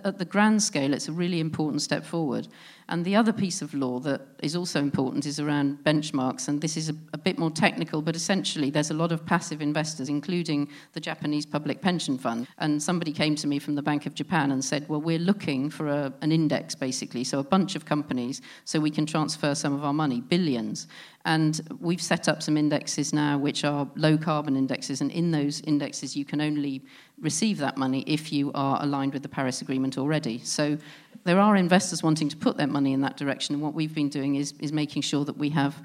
[0.05, 2.49] at the grand scale, it's a really important step forward.
[2.89, 6.49] And the other piece of law that is also important is around benchmarks.
[6.49, 9.63] And this is a, a, bit more technical, but essentially there's a lot of passive
[9.63, 12.49] investors, including the Japanese Public Pension Fund.
[12.59, 15.71] And somebody came to me from the Bank of Japan and said, Well, we're looking
[15.71, 19.75] for a, an index, basically, so a bunch of companies, so we can transfer some
[19.75, 20.87] of our money, billions.
[21.25, 25.61] And we've set up some indexes now which are low carbon indexes, and in those
[25.61, 26.83] indexes, you can only
[27.21, 30.41] receive that money if you are aligned with the Paris Agreement already.
[30.41, 30.77] So
[31.25, 34.09] there are investors wanting to put their money in that direction, and what we've been
[34.09, 35.81] doing is, is making sure that we have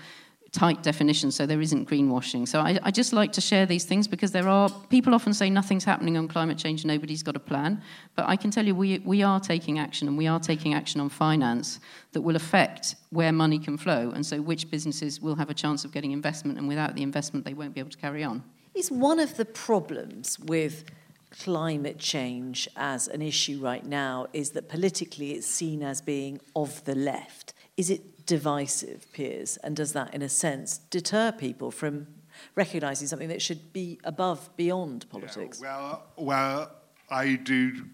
[0.58, 2.48] tight definitions so there isn't greenwashing.
[2.48, 5.52] So I, I, just like to share these things because there are people often say
[5.52, 7.80] nothing's happening on climate change, nobody's got a plan.
[8.16, 11.00] But I can tell you we, we are taking action and we are taking action
[11.00, 11.80] on finance
[12.14, 15.86] that will affect where money can flow and so which businesses will have a chance
[15.86, 18.44] of getting investment and without the investment they won't be able to carry on.
[18.74, 20.86] Is one of the problems with
[21.30, 26.84] climate change as an issue right now is that politically it's seen as being of
[26.86, 27.54] the left.
[27.76, 29.58] Is it divisive, Piers?
[29.58, 32.08] And does that, in a sense, deter people from
[32.54, 35.60] recognizing something that should be above, beyond politics?
[35.64, 36.72] Yeah, well, well,
[37.10, 37.86] I do,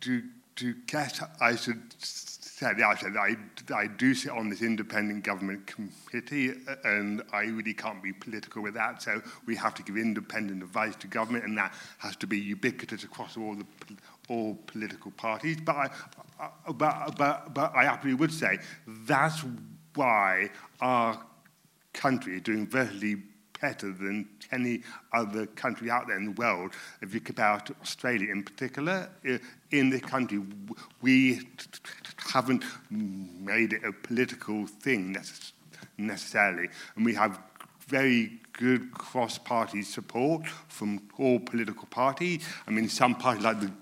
[0.00, 0.22] do,
[0.56, 1.94] do guess I should
[2.58, 3.36] said, I said, I,
[3.72, 8.62] I do sit on this independent government committee, uh, and I really can't be political
[8.62, 9.00] with that.
[9.00, 13.04] So we have to give independent advice to government, and that has to be ubiquitous
[13.04, 13.64] across all the
[14.28, 15.56] all political parties.
[15.64, 19.44] But I, but, but, but I absolutely would say that's
[19.94, 21.20] why our
[21.92, 23.22] country is doing virtually
[23.60, 26.72] better than any other country out there in the world.
[27.02, 29.10] If you compare to Australia in particular,
[29.72, 30.40] in this country,
[31.02, 31.40] we
[32.18, 35.16] haven't made it a political thing
[35.96, 37.40] necessarily, and we have
[37.88, 42.46] very good cross-party support from all political parties.
[42.66, 43.72] I mean, some parties like the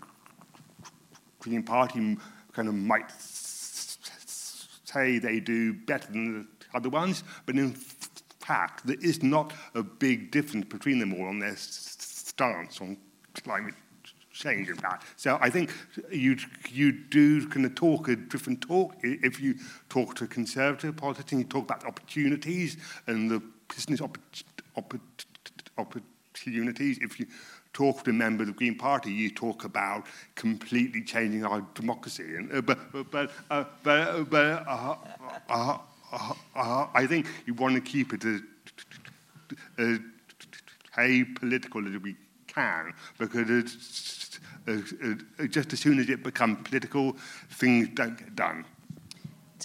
[1.46, 2.16] Green Party
[2.52, 3.10] kind of might
[4.86, 7.72] say they do better than the other ones, but in
[8.40, 12.96] fact, there is not a big difference between them all on their stance on
[13.44, 13.74] climate
[14.32, 15.02] change in that.
[15.16, 15.72] So I think
[16.10, 16.36] you
[16.68, 18.94] you do kind of talk a different talk.
[19.02, 19.54] If you
[19.88, 24.00] talk to conservative politicians, you talk about opportunities and the business
[25.76, 26.98] opportunities.
[27.00, 27.26] If you
[27.76, 32.36] talk to a member of the Green Party, you talk about completely changing our democracy.
[32.36, 34.96] And, uh, but but uh, but, but uh,
[35.48, 35.78] uh,
[36.10, 38.40] uh, uh, I think you want to keep it as,
[39.76, 39.98] as
[40.96, 44.40] apolitical as we can because it's,
[45.50, 47.14] just as soon as it becomes political,
[47.50, 48.64] things don't get done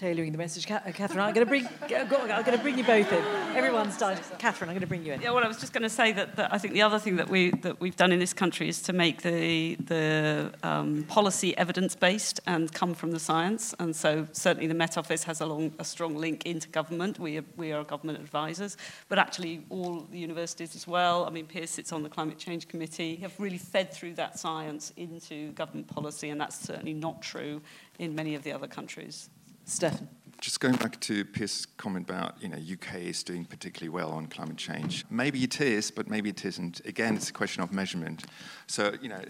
[0.01, 0.69] tailoring the message.
[0.69, 3.23] Uh, Catherine, I'm going to bring, I'm going to bring you both in.
[3.55, 4.17] Everyone's done.
[4.39, 5.21] Catherine, I'm going to bring you in.
[5.21, 7.17] Yeah, well, I was just going to say that, that I think the other thing
[7.17, 11.55] that we that we've done in this country is to make the the um, policy
[11.55, 13.75] evidence based and come from the science.
[13.77, 17.19] And so certainly the Met Office has a long a strong link into government.
[17.19, 21.25] We are, we are government advisors, but actually all the universities as well.
[21.25, 23.17] I mean, Piers sits on the Climate Change Committee.
[23.17, 27.61] Have really fed through that science into government policy, and that's certainly not true
[27.99, 29.29] in many of the other countries.
[29.71, 30.07] Steffen.
[30.41, 34.25] Just going back to Piers' comment about, you know, UK is doing particularly well on
[34.25, 35.05] climate change.
[35.09, 36.81] Maybe it is, but maybe it isn't.
[36.85, 38.25] Again, it's a question of measurement.
[38.67, 39.21] So, you know,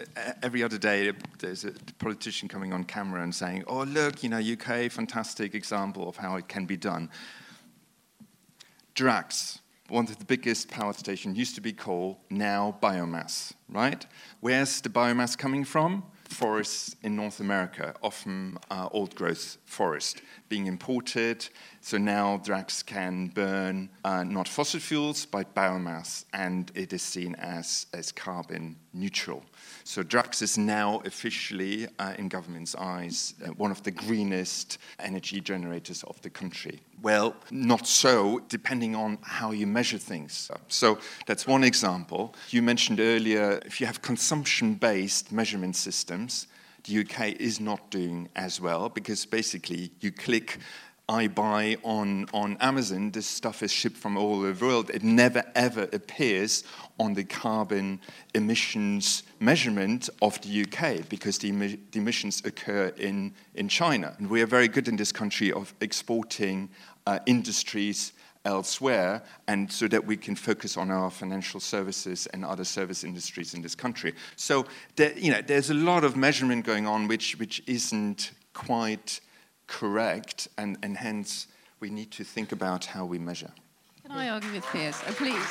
[0.42, 4.40] every other day there's a politician coming on camera and saying, oh, look, you know,
[4.40, 7.10] UK, fantastic example of how it can be done.
[8.96, 14.08] Drax, one of the biggest power stations, used to be coal, now biomass, right?
[14.40, 16.04] Where's the biomass coming from?
[16.32, 21.50] Forests in North America, often uh, old growth forest, being imported.
[21.84, 27.34] So now Drax can burn uh, not fossil fuels, but biomass, and it is seen
[27.36, 29.44] as, as carbon neutral.
[29.84, 35.42] So Drax is now officially, uh, in government's eyes, uh, one of the greenest energy
[35.42, 36.82] generators of the country.
[37.02, 40.52] Well, not so, depending on how you measure things.
[40.68, 42.36] So that's one example.
[42.52, 46.46] You mentioned earlier if you have consumption based measurement systems,
[46.84, 50.60] the UK is not doing as well because basically you click
[51.12, 54.90] I buy on, on Amazon, this stuff is shipped from all over the world.
[54.92, 56.64] It never ever appears
[56.98, 58.00] on the carbon
[58.34, 64.16] emissions measurement of the UK because the, emi- the, emissions occur in, in China.
[64.20, 66.70] And we are very good in this country of exporting
[67.06, 68.14] uh, industries
[68.46, 73.54] elsewhere, and so that we can focus on our financial services and other service industries
[73.54, 74.14] in this country.
[74.38, 79.20] So there, you know, there's a lot of measurement going on which, which isn't quite
[79.72, 81.48] correct, and, and hence
[81.80, 83.52] we need to think about how we measure.
[84.04, 85.02] Can I argue with Piers?
[85.08, 85.48] Oh, please.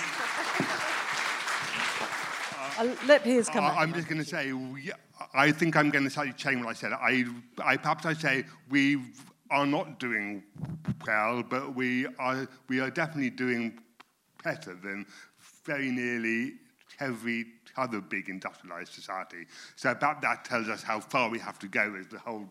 [2.79, 4.93] I'll let Piers come uh, I'm just going to say, we,
[5.35, 6.93] I think I'm going to slightly change what I said.
[6.93, 7.25] I,
[7.65, 9.01] I perhaps I say we
[9.51, 10.43] are not doing
[11.07, 13.79] well, but we are, we are definitely doing
[14.45, 15.07] better than
[15.65, 16.55] very nearly
[17.01, 19.47] every other big industrialized society.
[19.77, 22.49] So about that tells us how far we have to go as the whole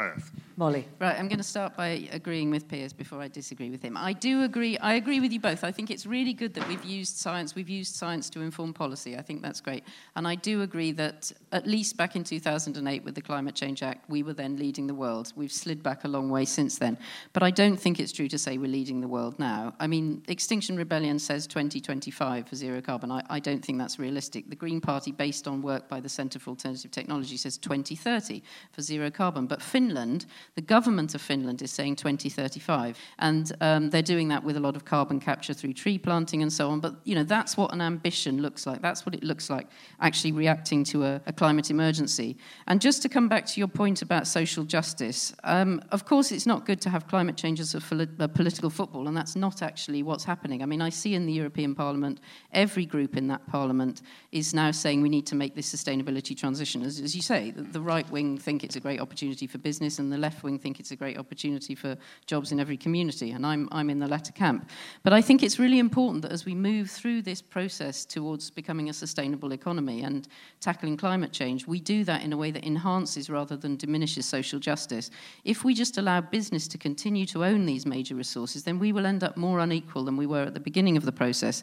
[0.00, 0.30] Earth.
[0.58, 0.88] Molly.
[0.98, 3.96] Right, I'm going to start by agreeing with Piers before I disagree with him.
[3.96, 5.62] I do agree, I agree with you both.
[5.62, 9.16] I think it's really good that we've used science, we've used science to inform policy.
[9.16, 9.84] I think that's great.
[10.16, 14.10] And I do agree that at least back in 2008 with the Climate Change Act,
[14.10, 15.32] we were then leading the world.
[15.36, 16.98] We've slid back a long way since then.
[17.32, 19.74] But I don't think it's true to say we're leading the world now.
[19.78, 23.12] I mean, Extinction Rebellion says 2025 for zero carbon.
[23.12, 24.50] I, I don't think that's realistic.
[24.50, 28.42] The Green Party, based on work by the Centre for Alternative Technology, says 2030
[28.72, 29.46] for zero carbon.
[29.46, 32.98] But Finland, the government of Finland is saying 2035.
[33.18, 36.52] And um, they're doing that with a lot of carbon capture through tree planting and
[36.52, 36.80] so on.
[36.80, 38.82] But, you know, that's what an ambition looks like.
[38.82, 39.68] That's what it looks like,
[40.00, 42.36] actually reacting to a, a climate emergency.
[42.66, 46.46] And just to come back to your point about social justice, um, of course, it's
[46.46, 50.02] not good to have climate change as a, a political football, and that's not actually
[50.02, 50.62] what's happening.
[50.62, 52.20] I mean, I see in the European Parliament,
[52.52, 56.82] every group in that parliament is now saying we need to make this sustainability transition.
[56.82, 59.98] As, as you say, the, the right wing think it's a great opportunity for business,
[59.98, 61.96] and the left wing think it's a great opportunity for
[62.26, 64.70] jobs in every community, and I'm, I'm in the latter camp.
[65.02, 68.88] But I think it's really important that as we move through this process towards becoming
[68.88, 70.28] a sustainable economy and
[70.60, 74.58] tackling climate change, we do that in a way that enhances rather than diminishes social
[74.58, 75.10] justice.
[75.44, 79.06] If we just allow business to continue to own these major resources, then we will
[79.06, 81.62] end up more unequal than we were at the beginning of the process.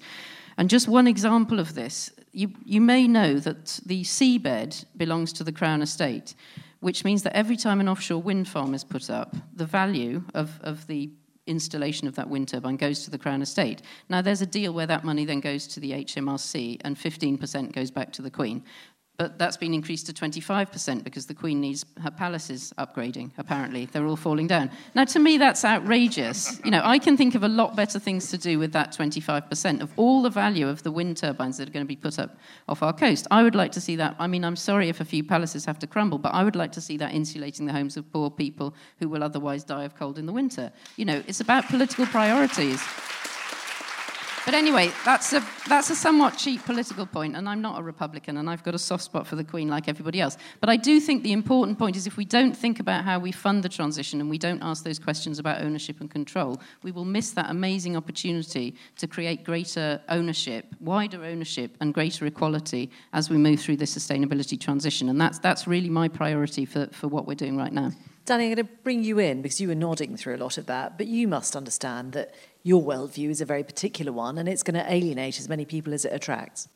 [0.57, 5.43] And just one example of this, you, you may know that the seabed belongs to
[5.43, 6.35] the Crown Estate
[6.85, 10.59] which means that every time an offshore wind farm is put up, the value of,
[10.61, 11.09] of the
[11.47, 13.81] installation of that wind turbine goes to the Crown Estate.
[14.07, 17.89] Now, there's a deal where that money then goes to the HMRC and 15% goes
[17.89, 18.63] back to the Queen.
[19.17, 23.85] But that's been increased to 25% because the Queen needs her palaces upgrading, apparently.
[23.85, 24.71] They're all falling down.
[24.93, 26.59] Now, to me, that's outrageous.
[26.65, 29.81] You know, I can think of a lot better things to do with that 25%
[29.81, 32.35] of all the value of the wind turbines that are going to be put up
[32.67, 33.25] off our coast.
[33.31, 34.17] I would like to see that.
[34.19, 36.73] I mean, I'm sorry if a few palaces have to crumble, but I would like
[36.73, 40.19] to see that insulating the homes of poor people who will otherwise die of cold
[40.19, 40.73] in the winter.
[40.97, 42.81] You know, it's about political priorities.
[44.45, 48.37] But anyway, that's a, that's a somewhat cheap political point, and I'm not a Republican,
[48.37, 50.37] and I've got a soft spot for the Queen like everybody else.
[50.61, 53.31] But I do think the important point is if we don't think about how we
[53.31, 57.05] fund the transition and we don't ask those questions about ownership and control, we will
[57.05, 63.37] miss that amazing opportunity to create greater ownership, wider ownership, and greater equality as we
[63.37, 65.09] move through this sustainability transition.
[65.09, 67.93] And that's, that's really my priority for, for what we're doing right now.
[68.25, 70.65] Danny, I'm going to bring you in because you were nodding through a lot of
[70.67, 72.33] that, but you must understand that
[72.65, 75.93] your worldview is a very particular one and it's going to alienate as many people
[75.93, 76.67] as it attracts.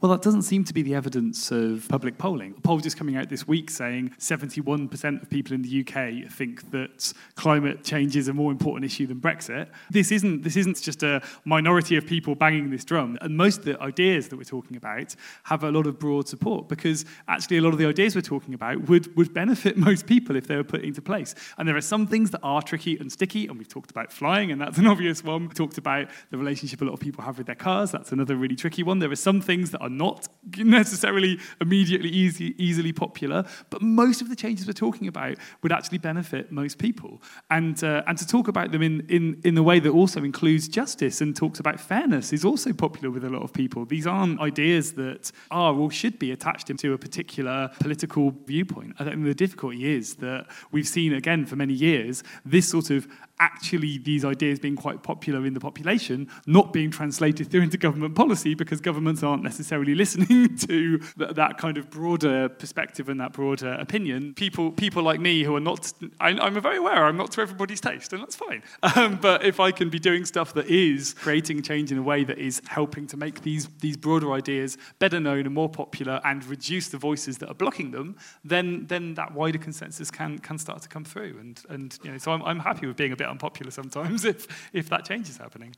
[0.00, 2.54] Well, that doesn't seem to be the evidence of public polling.
[2.56, 6.70] A poll just coming out this week saying 71% of people in the UK think
[6.70, 9.66] that climate change is a more important issue than Brexit.
[9.90, 13.18] This isn't, this isn't just a minority of people banging this drum.
[13.22, 16.68] And most of the ideas that we're talking about have a lot of broad support
[16.68, 20.36] because actually a lot of the ideas we're talking about would, would benefit most people
[20.36, 21.34] if they were put into place.
[21.58, 24.52] And there are some things that are tricky and sticky, and we've talked about flying,
[24.52, 25.48] and that's an obvious one.
[25.48, 27.90] We talked about the relationship a lot of people have with their cars.
[27.90, 29.00] That's another really tricky one.
[29.00, 34.28] There are some things that are not necessarily immediately easy, easily popular, but most of
[34.28, 37.20] the changes we're talking about would actually benefit most people.
[37.50, 40.68] And, uh, and to talk about them in, in, in the way that also includes
[40.68, 43.84] justice and talks about fairness is also popular with a lot of people.
[43.84, 48.94] These aren't ideas that are or should be attached to a particular political viewpoint.
[48.98, 53.08] I think the difficulty is that we've seen, again, for many years, this sort of
[53.40, 58.14] actually these ideas being quite popular in the population not being translated through into government
[58.14, 63.32] policy because governments aren't necessarily listening to th- that kind of broader perspective and that
[63.32, 64.34] broader opinion.
[64.34, 67.80] People, people like me who are not, I, am very aware I'm not to everybody's
[67.80, 68.62] taste, and that's fine.
[68.82, 72.24] Um, but if I can be doing stuff that is creating change in a way
[72.24, 76.44] that is helping to make these, these broader ideas better known and more popular and
[76.46, 80.82] reduce the voices that are blocking them, then, then that wider consensus can, can start
[80.82, 81.36] to come through.
[81.38, 84.70] And, and you know, so I'm, I'm happy with being a bit unpopular sometimes if,
[84.72, 85.74] if that change is happening.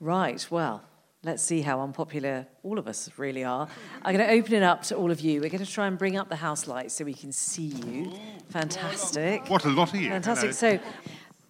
[0.00, 0.82] Right, well,
[1.22, 3.68] let's see how unpopular all of us really are.
[4.02, 5.40] I'm going to open it up to all of you.
[5.40, 8.12] We're going to try and bring up the house lights so we can see you.
[8.50, 9.48] Fantastic.
[9.48, 10.08] What a lot of you.
[10.08, 10.52] Fantastic.
[10.52, 10.80] So,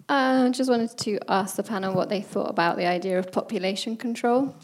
[0.09, 3.33] I uh, just wanted to ask the panel what they thought about the idea of
[3.33, 4.55] population control.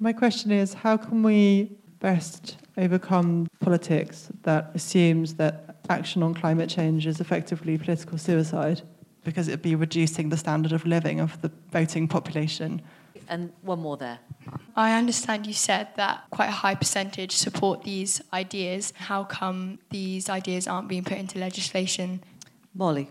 [0.00, 1.70] My question is how can we
[2.00, 8.82] best overcome politics that assumes that action on climate change is effectively political suicide?
[9.28, 12.80] Because it'd be reducing the standard of living of the voting population.
[13.28, 14.18] And one more there.
[14.74, 18.92] I understand you said that quite a high percentage support these ideas.
[18.96, 22.22] How come these ideas aren't being put into legislation?
[22.74, 23.10] Molly.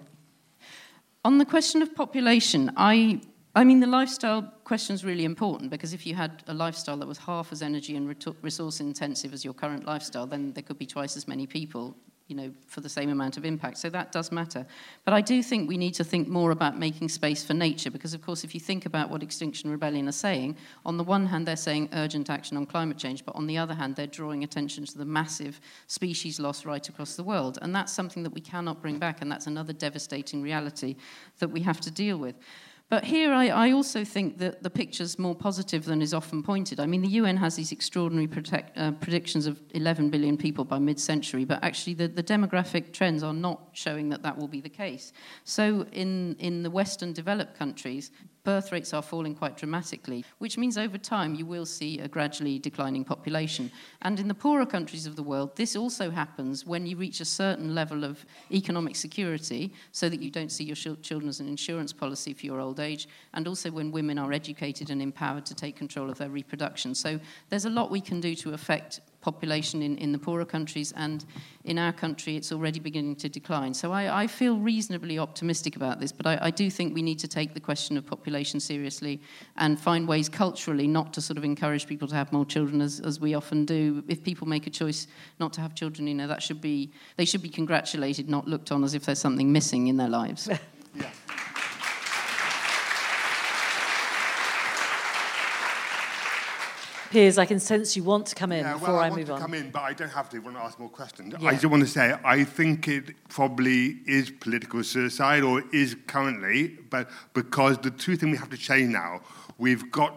[1.23, 3.21] On the question of population, I
[3.55, 7.07] I mean, the lifestyle question is really important because if you had a lifestyle that
[7.07, 8.05] was half as energy and
[8.43, 11.95] resource intensive as your current lifestyle, then there could be twice as many people
[12.27, 13.77] you know, for the same amount of impact.
[13.77, 14.65] So that does matter.
[15.05, 18.13] But I do think we need to think more about making space for nature because,
[18.13, 21.47] of course, if you think about what Extinction Rebellion are saying, on the one hand,
[21.47, 24.85] they're saying urgent action on climate change, but on the other hand, they're drawing attention
[24.85, 27.59] to the massive species loss right across the world.
[27.61, 30.97] And that's something that we cannot bring back, and that's another devastating reality
[31.39, 32.35] that we have to deal with.
[32.89, 36.79] But here I, I, also think that the picture's more positive than is often pointed.
[36.79, 40.79] I mean, the UN has these extraordinary protect, uh, predictions of 11 billion people by
[40.79, 44.61] mid century, but actually the, the, demographic trends are not showing that that will be
[44.61, 45.11] the case.
[45.43, 48.11] So, in, in the Western developed countries,
[48.47, 52.57] birth rates are falling quite dramatically, which means over time you will see a gradually
[52.57, 53.69] declining population.
[54.03, 57.25] And in the poorer countries of the world, this also happens when you reach a
[57.25, 61.91] certain level of economic security so that you don't see your children as an insurance
[61.91, 65.75] policy for your old age, and also when women are educated and empowered to take
[65.75, 66.95] control of their reproduction.
[66.95, 67.19] So
[67.49, 71.25] there's a lot we can do to affect population in, in the poorer countries, and
[71.65, 73.73] in our country, it's already beginning to decline.
[73.73, 77.19] So I, I feel reasonably optimistic about this, but I, I, do think we need
[77.19, 79.19] to take the question of population seriously
[79.57, 83.01] and find ways culturally not to sort of encourage people to have more children, as,
[83.01, 84.01] as we often do.
[84.07, 85.07] If people make a choice
[85.41, 88.71] not to have children, you know, that should be, they should be congratulated, not looked
[88.71, 90.47] on as if there's something missing in their lives.
[90.95, 91.09] yeah.
[97.09, 99.31] Piers, I can sense you want to come in yeah, before well, I, I move
[99.31, 99.37] on.
[99.37, 101.33] to come in, but I don't have to I want to ask more questions.
[101.39, 101.49] Yeah.
[101.49, 106.77] I just want to say I think it probably is political suicide, or is currently,
[106.89, 109.21] but because the two things we have to change now,
[109.57, 110.13] we've got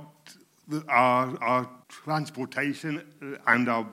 [0.88, 3.02] our, our transportation
[3.46, 3.86] and our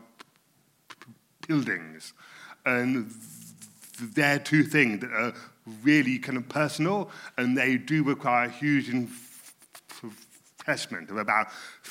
[1.48, 2.14] buildings.
[2.66, 3.12] And
[4.00, 5.34] they're two things that are
[5.84, 11.48] really kind of personal, and they do require a huge investment of about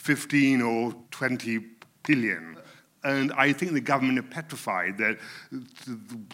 [0.07, 1.59] 15 or 20
[2.07, 2.57] billion.
[3.02, 5.18] And I think the government are petrified that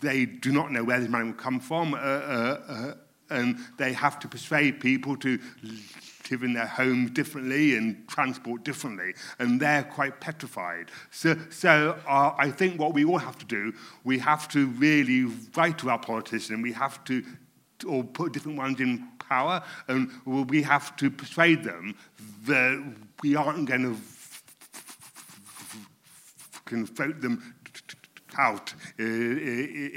[0.02, 2.94] they do not know where this money will come from, uh, uh, uh,
[3.30, 5.38] and they have to persuade people to
[6.30, 10.90] live in their homes differently and transport differently, and they're quite petrified.
[11.10, 13.72] So, so uh, I think what we all have to do,
[14.04, 17.24] we have to really write to our politicians, we have to
[17.84, 21.94] or put different ones in power, and we have to persuade them
[22.46, 23.96] that we aren't going to
[26.64, 27.54] can vote them
[28.38, 29.06] out uh, uh,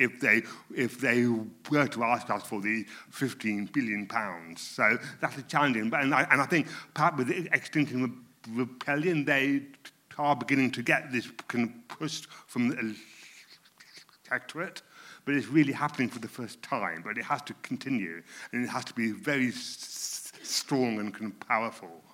[0.05, 0.41] if they
[0.75, 1.25] if they
[1.71, 4.61] were to ask us for the 15 billion pounds.
[4.61, 5.89] So that's a challenging.
[5.89, 9.63] But and I, and I think perhaps with the Extinction Rebellion, they
[10.17, 12.95] are beginning to get this kind of pushed from the
[14.29, 14.81] electorate.
[15.26, 17.01] But it's really happening for the first time.
[17.03, 18.21] But it has to continue,
[18.51, 22.05] and it has to be very strong and powerful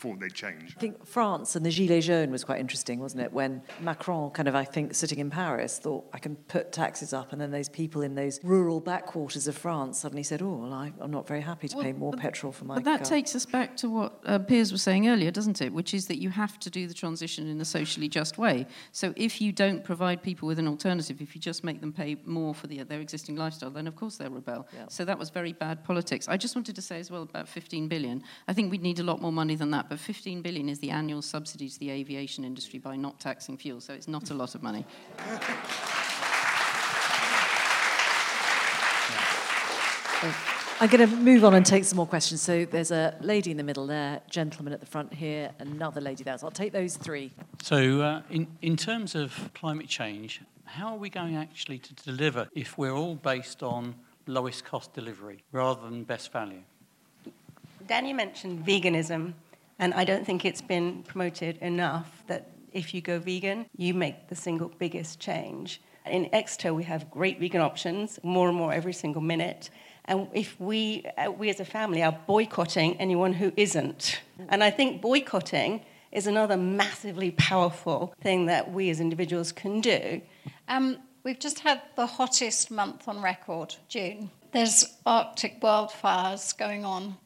[0.00, 0.74] before they change.
[0.76, 3.32] I think France and the Gilets jaunes was quite interesting, wasn't it?
[3.34, 7.32] When Macron, kind of, I think, sitting in Paris, thought, I can put taxes up,
[7.32, 10.92] and then those people in those rural backwaters of France suddenly said, oh, well, I,
[11.02, 13.10] am not very happy to well, pay more petrol for my But that car.
[13.10, 15.70] takes us back to what uh, Piers was saying earlier, doesn't it?
[15.70, 18.66] Which is that you have to do the transition in a socially just way.
[18.92, 22.16] So if you don't provide people with an alternative, if you just make them pay
[22.24, 24.66] more for the, their existing lifestyle, then of course they'll rebel.
[24.74, 24.86] Yeah.
[24.88, 26.26] So that was very bad politics.
[26.26, 28.22] I just wanted to say as well about 15 billion.
[28.48, 30.90] I think we'd need a lot more money than that, but 15 billion is the
[30.90, 34.54] annual subsidy to the aviation industry by not taxing fuel, so it's not a lot
[34.54, 34.86] of money.
[40.80, 42.40] I'm going to move on and take some more questions.
[42.40, 46.22] So there's a lady in the middle there, gentleman at the front here, another lady
[46.22, 46.38] there.
[46.38, 47.32] So I'll take those three.
[47.60, 52.48] So uh, in, in terms of climate change, how are we going actually to deliver
[52.54, 53.96] if we're all based on
[54.28, 56.62] lowest cost delivery rather than best value?
[57.88, 59.32] Danny mentioned veganism.
[59.80, 64.28] And I don't think it's been promoted enough that if you go vegan, you make
[64.28, 65.80] the single biggest change.
[66.04, 69.70] In Exeter, we have great vegan options, more and more every single minute.
[70.04, 74.20] And if we, uh, we as a family are boycotting anyone who isn't.
[74.50, 80.20] And I think boycotting is another massively powerful thing that we as individuals can do.
[80.68, 84.30] Um, we've just had the hottest month on record, June.
[84.52, 87.16] There's Arctic wildfires going on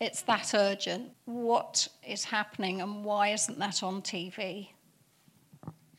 [0.00, 1.10] it's that urgent.
[1.26, 4.68] What is happening and why isn't that on TV?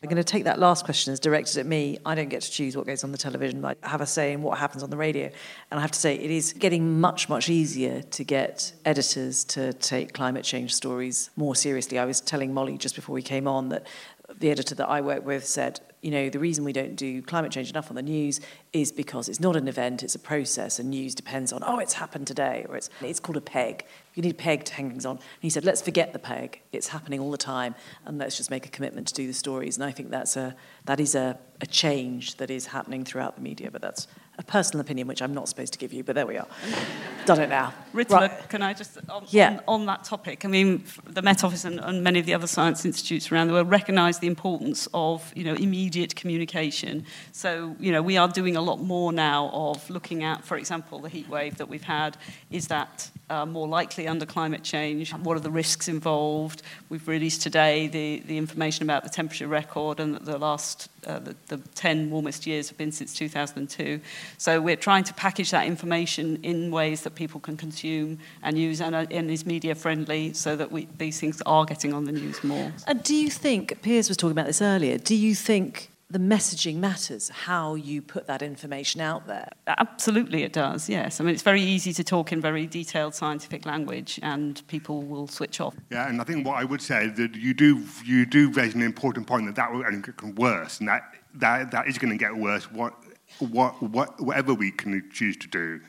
[0.03, 1.99] I'm going to take that last question as directed at me.
[2.03, 4.33] I don't get to choose what goes on the television, but I have a say
[4.33, 5.25] in what happens on the radio.
[5.69, 9.73] And I have to say, it is getting much, much easier to get editors to
[9.73, 11.99] take climate change stories more seriously.
[11.99, 13.85] I was telling Molly just before we came on that
[14.39, 17.51] the editor that I work with said, you know, the reason we don't do climate
[17.51, 18.39] change enough on the news
[18.73, 21.93] is because it's not an event, it's a process, and news depends on, oh, it's
[21.93, 23.85] happened today, or it's, it's called a peg.
[24.15, 25.17] You need a peg to hang things on.
[25.17, 26.61] And he said, let's forget the peg.
[26.71, 27.75] It's happening all the time,
[28.05, 29.77] and let's just make a commitment to do the stories.
[29.77, 33.41] And I think that's a, that is a, a change that is happening throughout the
[33.41, 34.07] media, but that's
[34.41, 36.47] a personal opinion, which I'm not supposed to give you, but there we are.
[37.25, 37.73] Done it now.
[37.93, 38.49] Rita, right.
[38.49, 39.59] can I just, on, yeah.
[39.67, 42.47] on, on, that topic, I mean, the Met Office and, and many of the other
[42.47, 47.05] science institutes around the world recognise the importance of, you know, immediate communication.
[47.31, 50.99] So, you know, we are doing a lot more now of looking at, for example,
[50.99, 52.17] the heat wave that we've had.
[52.49, 55.13] Is that uh, more likely under climate change?
[55.13, 56.61] What are the risks involved?
[56.89, 61.35] We've released today the, the information about the temperature record and the last, uh, the,
[61.47, 64.01] the 10 warmest years have been since 2002.
[64.37, 68.81] So we're trying to package that information in ways that people can consume and use
[68.81, 72.11] and, uh, and is media friendly so that we, these things are getting on the
[72.11, 72.73] news more.
[72.87, 76.75] And do you think, Piers was talking about this earlier, do you think the messaging
[76.77, 79.49] matters, how you put that information out there.
[79.67, 81.19] Absolutely, it does, yes.
[81.19, 85.27] I mean, it's very easy to talk in very detailed scientific language and people will
[85.27, 85.75] switch off.
[85.89, 88.75] Yeah, and I think what I would say is that you do, you do raise
[88.75, 91.03] an important point that that will only get worse, and that,
[91.35, 92.93] that, that is going to get worse what,
[93.39, 95.79] what, what, whatever we can choose to do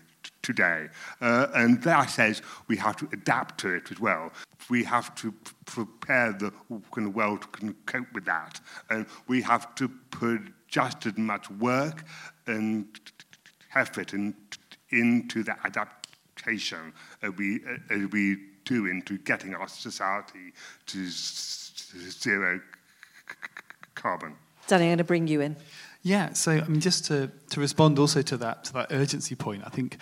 [0.42, 0.88] today.
[1.20, 4.32] Uh, and that says we have to adapt to it as well.
[4.68, 5.32] We have to
[5.64, 6.52] prepare the
[7.08, 8.60] world to cope with that.
[8.90, 12.04] And we have to put just as much work
[12.46, 12.86] and
[13.74, 14.34] effort in,
[14.90, 20.52] into the adaptation as we, as we do into getting our society
[20.86, 22.60] to zero
[23.94, 24.36] carbon.
[24.66, 25.56] Danny, I'm going to bring you in.
[26.02, 29.62] Yeah, so I mean, just to to respond also to that to that urgency point,
[29.64, 29.98] I think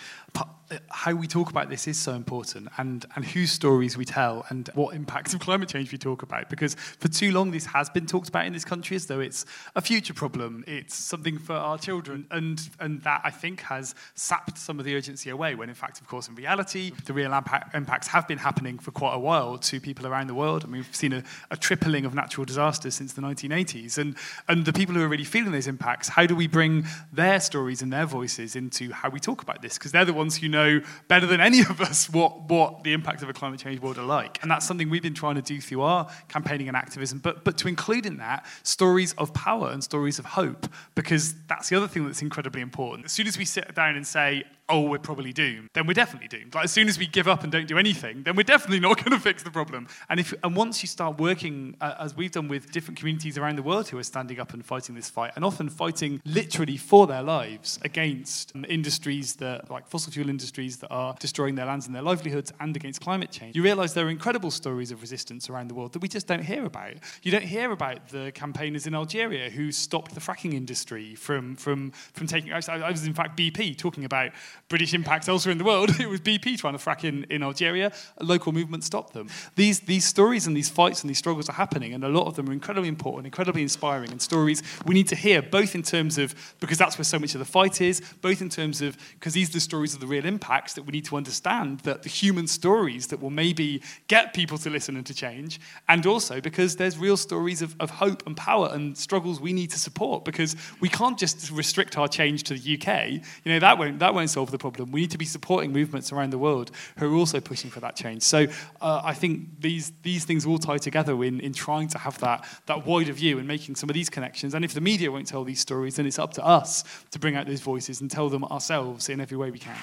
[0.89, 4.69] how we talk about this is so important and, and whose stories we tell and
[4.73, 6.49] what impacts of climate change we talk about.
[6.49, 9.45] Because for too long, this has been talked about in this country as though it's
[9.75, 12.25] a future problem, it's something for our children.
[12.31, 15.99] And, and that, I think, has sapped some of the urgency away, when in fact,
[15.99, 19.57] of course, in reality, the real impact, impacts have been happening for quite a while
[19.57, 20.63] to people around the world.
[20.63, 23.97] I mean, we've seen a, a tripling of natural disasters since the 1980s.
[23.97, 24.15] And,
[24.47, 27.81] and the people who are really feeling those impacts, how do we bring their stories
[27.81, 29.77] and their voices into how we talk about this?
[29.77, 32.93] Because they're the ones who know know better than any of us what, what the
[32.93, 34.41] impact of a climate change world are like.
[34.41, 37.57] And that's something we've been trying to do through our campaigning and activism, but, but
[37.59, 41.87] to include in that stories of power and stories of hope, because that's the other
[41.87, 43.05] thing that's incredibly important.
[43.05, 46.27] As soon as we sit down and say, oh, we're probably doomed, then we're definitely
[46.27, 46.55] doomed.
[46.55, 48.97] Like as soon as we give up and don't do anything, then we're definitely not
[49.03, 49.87] going to fix the problem.
[50.09, 53.57] And if and once you start working, uh, as we've done with different communities around
[53.57, 57.07] the world who are standing up and fighting this fight, and often fighting literally for
[57.07, 61.85] their lives against um, industries that, like fossil fuel industries, that are destroying their lands
[61.85, 65.49] and their livelihoods, and against climate change, you realise there are incredible stories of resistance
[65.49, 66.93] around the world that we just don't hear about.
[67.23, 71.91] You don't hear about the campaigners in Algeria who stopped the fracking industry from from
[72.13, 72.53] from taking.
[72.53, 74.31] I was in fact BP talking about
[74.69, 75.91] British impacts elsewhere in the world.
[76.01, 77.91] It was BP trying to frack in, in Algeria.
[78.17, 79.29] A local movement stopped them.
[79.55, 82.35] These, these stories and these fights and these struggles are happening, and a lot of
[82.35, 86.17] them are incredibly important, incredibly inspiring, and stories we need to hear, both in terms
[86.17, 89.33] of, because that's where so much of the fight is, both in terms of, because
[89.33, 92.09] these are the stories of the real impacts that we need to understand, that the
[92.09, 96.77] human stories that will maybe get people to listen and to change, and also because
[96.77, 100.55] there's real stories of, of hope and power and struggles we need to support, because
[100.79, 103.11] we can't just restrict our change to the UK.
[103.11, 103.21] You
[103.53, 104.91] know, that won't, that won't solve the problem.
[104.91, 107.95] We need to be supporting movements around the world who are also pushing for that
[107.95, 108.23] change.
[108.23, 108.47] So
[108.81, 112.45] uh, I think these, these things all tie together in, in trying to have that,
[112.65, 114.55] that wider view and making some of these connections.
[114.55, 117.35] And if the media won't tell these stories, then it's up to us to bring
[117.35, 119.77] out those voices and tell them ourselves in every way we can.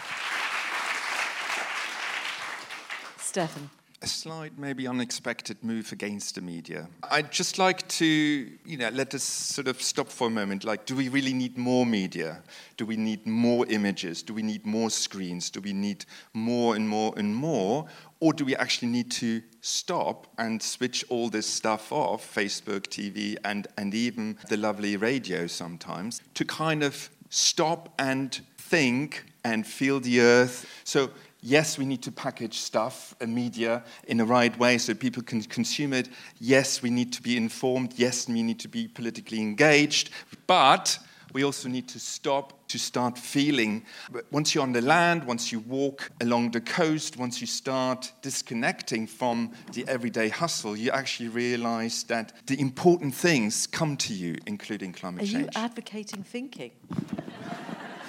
[3.18, 3.68] Steffen
[4.00, 6.88] a slight, maybe unexpected move against the media.
[7.10, 10.64] I'd just like to, you know, let us sort of stop for a moment.
[10.64, 12.42] Like, do we really need more media?
[12.76, 14.22] Do we need more images?
[14.22, 15.50] Do we need more screens?
[15.50, 17.86] Do we need more and more and more?
[18.20, 23.36] Or do we actually need to stop and switch all this stuff off, Facebook, TV,
[23.44, 29.98] and, and even the lovely radio sometimes, to kind of stop and think and feel
[29.98, 30.68] the earth?
[30.84, 35.22] So Yes, we need to package stuff and media in the right way so people
[35.22, 36.08] can consume it.
[36.40, 37.94] Yes, we need to be informed.
[37.96, 40.10] Yes, we need to be politically engaged.
[40.46, 40.98] But
[41.32, 43.84] we also need to stop to start feeling.
[44.30, 49.06] Once you're on the land, once you walk along the coast, once you start disconnecting
[49.06, 54.92] from the everyday hustle, you actually realize that the important things come to you, including
[54.92, 55.56] climate Are change.
[55.56, 56.72] Are you advocating thinking?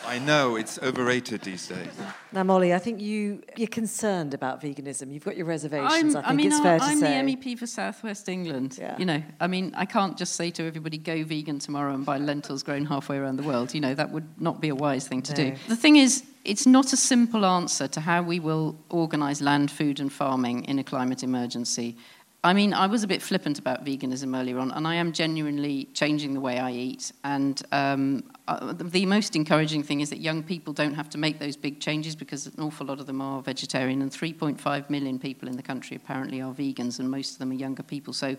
[0.09, 1.87] I know it's overrated these days.
[2.31, 5.13] Now, Molly, I think you you're concerned about veganism.
[5.13, 6.15] You've got your reservations.
[6.15, 7.19] I'm, I think mean, it's fair I'm to say.
[7.19, 8.77] I'm the MEP for Southwest England.
[8.79, 8.97] Yeah.
[8.97, 12.17] You know, I mean, I can't just say to everybody, "Go vegan tomorrow and buy
[12.17, 15.21] lentils grown halfway around the world." You know, that would not be a wise thing
[15.21, 15.51] to No.
[15.51, 15.57] do.
[15.67, 19.99] The thing is, it's not a simple answer to how we will organise land, food,
[19.99, 21.97] and farming in a climate emergency.
[22.41, 25.89] I mean, I was a bit flippant about veganism earlier on, and I am genuinely
[25.93, 27.11] changing the way I eat.
[27.25, 31.39] And um, uh, the, most encouraging thing is that young people don't have to make
[31.39, 35.49] those big changes because an awful lot of them are vegetarian, and 3.5 million people
[35.49, 38.13] in the country apparently are vegans, and most of them are younger people.
[38.13, 38.37] So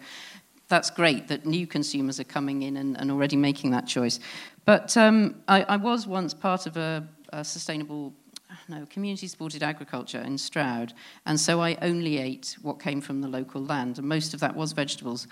[0.69, 4.19] that's great that new consumers are coming in and, and already making that choice.
[4.65, 8.15] But um, I, I was once part of a, a sustainable
[8.69, 10.93] no, community supported agriculture in Stroud,
[11.27, 14.55] and so I only ate what came from the local land, and most of that
[14.57, 15.27] was vegetables.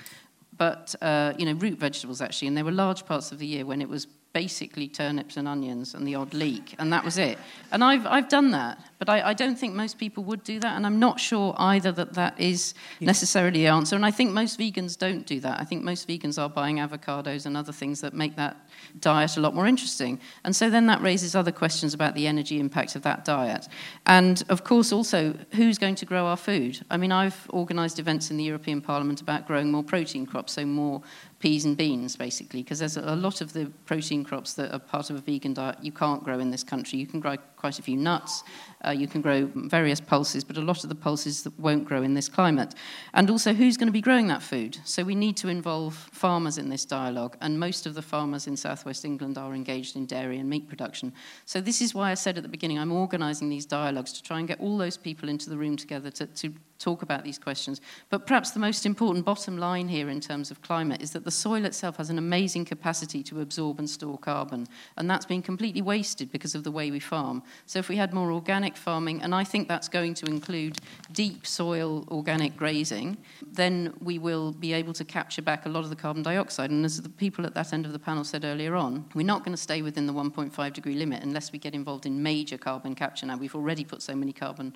[0.56, 3.64] But, uh, you know, root vegetables actually, and there were large parts of the year
[3.64, 4.06] when it was
[4.44, 7.36] basically turnips and onions and the odd leek, and that was it.
[7.72, 10.76] And I've, I've done that, but I, I don't think most people would do that,
[10.76, 13.96] and I'm not sure either that that is necessarily the answer.
[13.96, 15.60] And I think most vegans don't do that.
[15.60, 18.56] I think most vegans are buying avocados and other things that make that
[19.00, 20.20] diet a lot more interesting.
[20.44, 23.66] And so then that raises other questions about the energy impact of that diet.
[24.06, 26.78] And of course, also, who's going to grow our food?
[26.90, 30.64] I mean, I've organised events in the European Parliament about growing more protein crops, so
[30.64, 31.02] more
[31.40, 35.10] peas and beans, basically, because there's a lot of the protein crops that are part
[35.10, 36.98] of a vegan diet you can't grow in this country.
[36.98, 38.44] You can grow quite a few nuts.
[38.86, 42.02] Uh, you can grow various pulses, but a lot of the pulses that won't grow
[42.02, 42.74] in this climate.
[43.12, 44.78] And also, who's going to be growing that food?
[44.84, 48.56] So we need to involve farmers in this dialogue, and most of the farmers in
[48.56, 51.12] southwest England are engaged in dairy and meat production.
[51.44, 54.38] So this is why I said at the beginning I'm organising these dialogues to try
[54.38, 57.80] and get all those people into the room together to, to talk about these questions.
[58.08, 61.30] But perhaps the most important bottom line here in terms of climate is that the
[61.30, 65.82] soil itself has an amazing capacity to absorb and store carbon, and that's been completely
[65.82, 67.42] wasted because of the way we farm.
[67.66, 70.78] So if we had more organic farming, and I think that's going to include
[71.12, 73.16] deep soil organic grazing,
[73.52, 76.70] then we will be able to capture back a lot of the carbon dioxide.
[76.70, 79.44] And as the people at that end of the panel said earlier on, we're not
[79.44, 82.94] going to stay within the 1.5 degree limit unless we get involved in major carbon
[82.94, 83.26] capture.
[83.26, 84.74] Now, we've already put so many carbon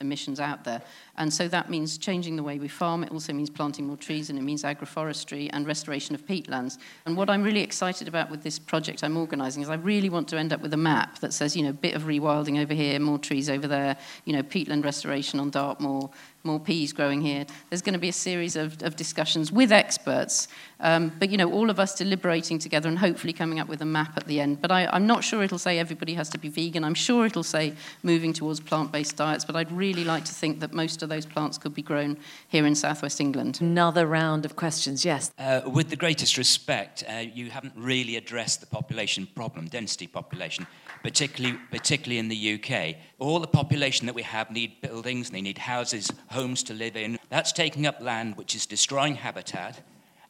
[0.00, 0.82] emissions out there.
[1.16, 3.04] And so that means changing the way we farm.
[3.04, 6.78] It also means planting more trees, and it means agroforestry and restoration of peatlands.
[7.06, 10.28] And what I'm really excited about with this project I'm organising is I really want
[10.28, 12.98] to end up with a map that says, you know, bit of rewilding over here,
[12.98, 16.10] more trees over there, you know, peatland restoration on Dartmoor,
[16.42, 17.46] more peas growing here.
[17.68, 20.48] There's going to be a series of, of discussions with experts,
[20.80, 23.86] um, but you know, all of us deliberating together and hopefully coming up with a
[23.86, 24.60] map at the end.
[24.60, 26.84] But I, I'm not sure it'll say everybody has to be vegan.
[26.84, 29.44] I'm sure it'll say moving towards plant-based diets.
[29.44, 32.16] But I'd really like to think that most of those plants could be grown
[32.48, 33.58] here in southwest England.
[33.60, 35.04] Another round of questions.
[35.04, 35.32] Yes.
[35.38, 40.66] Uh, with the greatest respect, uh, you haven't really addressed the population problem, density population,
[41.02, 42.96] particularly particularly in the UK.
[43.18, 47.18] All the population that we have need buildings, they need houses, homes to live in.
[47.28, 49.82] That's taking up land which is destroying habitat,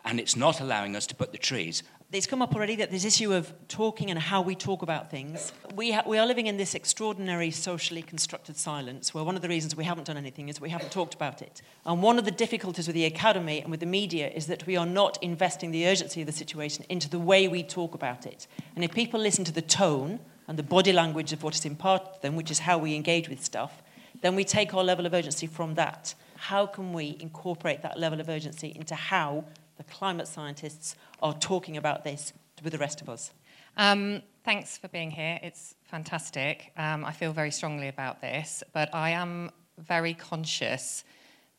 [0.04, 1.82] and it's not allowing us to put the trees.
[2.12, 5.52] It's come up already that this issue of talking and how we talk about things.
[5.76, 9.48] We, ha- we are living in this extraordinary socially constructed silence where one of the
[9.48, 11.62] reasons we haven't done anything is we haven't talked about it.
[11.86, 14.76] And one of the difficulties with the academy and with the media is that we
[14.76, 18.48] are not investing the urgency of the situation into the way we talk about it.
[18.74, 20.18] And if people listen to the tone
[20.50, 23.28] and the body language of what is imparted to them, which is how we engage
[23.28, 23.84] with stuff,
[24.20, 26.12] then we take our level of urgency from that.
[26.34, 29.44] How can we incorporate that level of urgency into how
[29.76, 32.32] the climate scientists are talking about this
[32.64, 33.32] with the rest of us?
[33.76, 35.38] Um, thanks for being here.
[35.40, 36.72] It's fantastic.
[36.76, 41.04] Um, I feel very strongly about this, but I am very conscious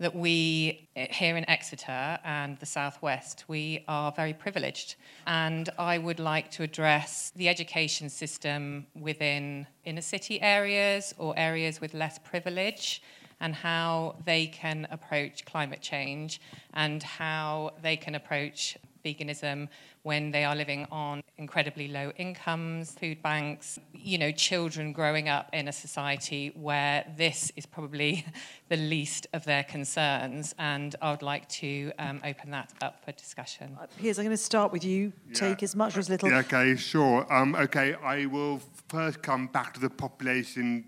[0.01, 4.95] that we eh, here in Exeter and the Southwest, we are very privileged.
[5.27, 11.79] And I would like to address the education system within inner city areas or areas
[11.79, 13.03] with less privilege
[13.39, 16.41] and how they can approach climate change
[16.73, 19.67] and how they can approach veganism
[20.03, 25.49] when they are living on incredibly low incomes, food banks, you know, children growing up
[25.53, 28.25] in a society where this is probably
[28.69, 30.55] the least of their concerns.
[30.57, 33.77] And I would like to um, open that up for discussion.
[33.79, 35.13] Uh, Piers, I'm going to start with you.
[35.27, 35.33] Yeah.
[35.33, 36.29] Take as much or as little.
[36.29, 37.31] Yeah, okay, sure.
[37.31, 40.85] Um, okay, I will first come back to the population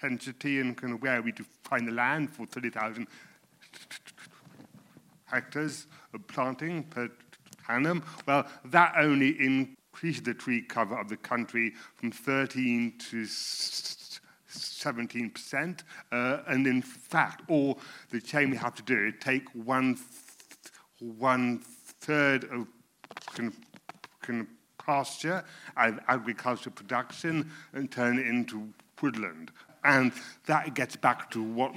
[0.00, 1.32] density and kind of where we
[1.62, 3.06] find the land for 30,000
[5.24, 7.08] hectares of planting per
[8.26, 13.24] Well, that only increased the tree cover of the country from 13 to
[14.54, 15.82] 17%.
[16.12, 17.78] Uh, and in fact, all
[18.10, 19.98] the chain we have to do is take one,
[20.98, 21.60] one
[22.00, 22.66] third of
[24.78, 25.44] pasture
[25.76, 28.68] and agricultural production and turn it into
[29.00, 29.50] woodland.
[29.82, 30.12] And
[30.46, 31.74] that gets back to what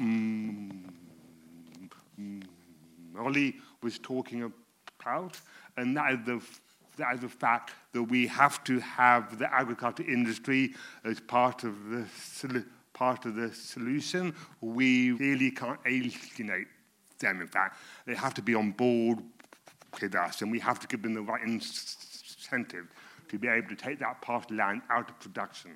[3.14, 4.52] Molly was talking
[5.00, 5.40] about
[5.78, 6.42] and that is the
[6.98, 10.74] that is the fact that we have to have the agriculture industry
[11.06, 12.06] as part of the
[12.94, 14.34] part of the solution.
[14.62, 16.68] We really can't alienate
[17.20, 17.42] them.
[17.42, 19.20] In fact, they have to be on board
[20.02, 22.88] with us, and we have to give them the right incentive
[23.30, 25.72] to be able to take that part of land out of production.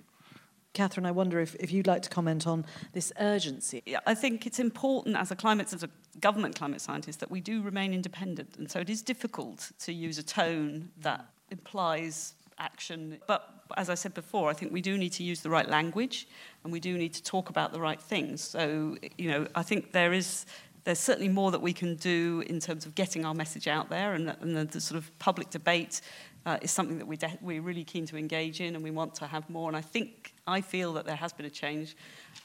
[0.73, 3.83] Catherine, I wonder if, if you'd like to comment on this urgency.
[3.85, 5.89] Yeah, I think it's important as a climate, as a
[6.19, 8.57] government climate scientists that we do remain independent.
[8.57, 13.17] And so it is difficult to use a tone that implies action.
[13.27, 13.47] But
[13.77, 16.27] as I said before, I think we do need to use the right language
[16.63, 18.41] and we do need to talk about the right things.
[18.41, 20.45] So, you know, I think there is
[20.83, 24.13] there's certainly more that we can do in terms of getting our message out there
[24.13, 26.01] and, and the, the, sort of public debate
[26.45, 29.27] uh, is something that we we're really keen to engage in and we want to
[29.27, 29.69] have more.
[29.69, 31.95] And I think, I feel that there has been a change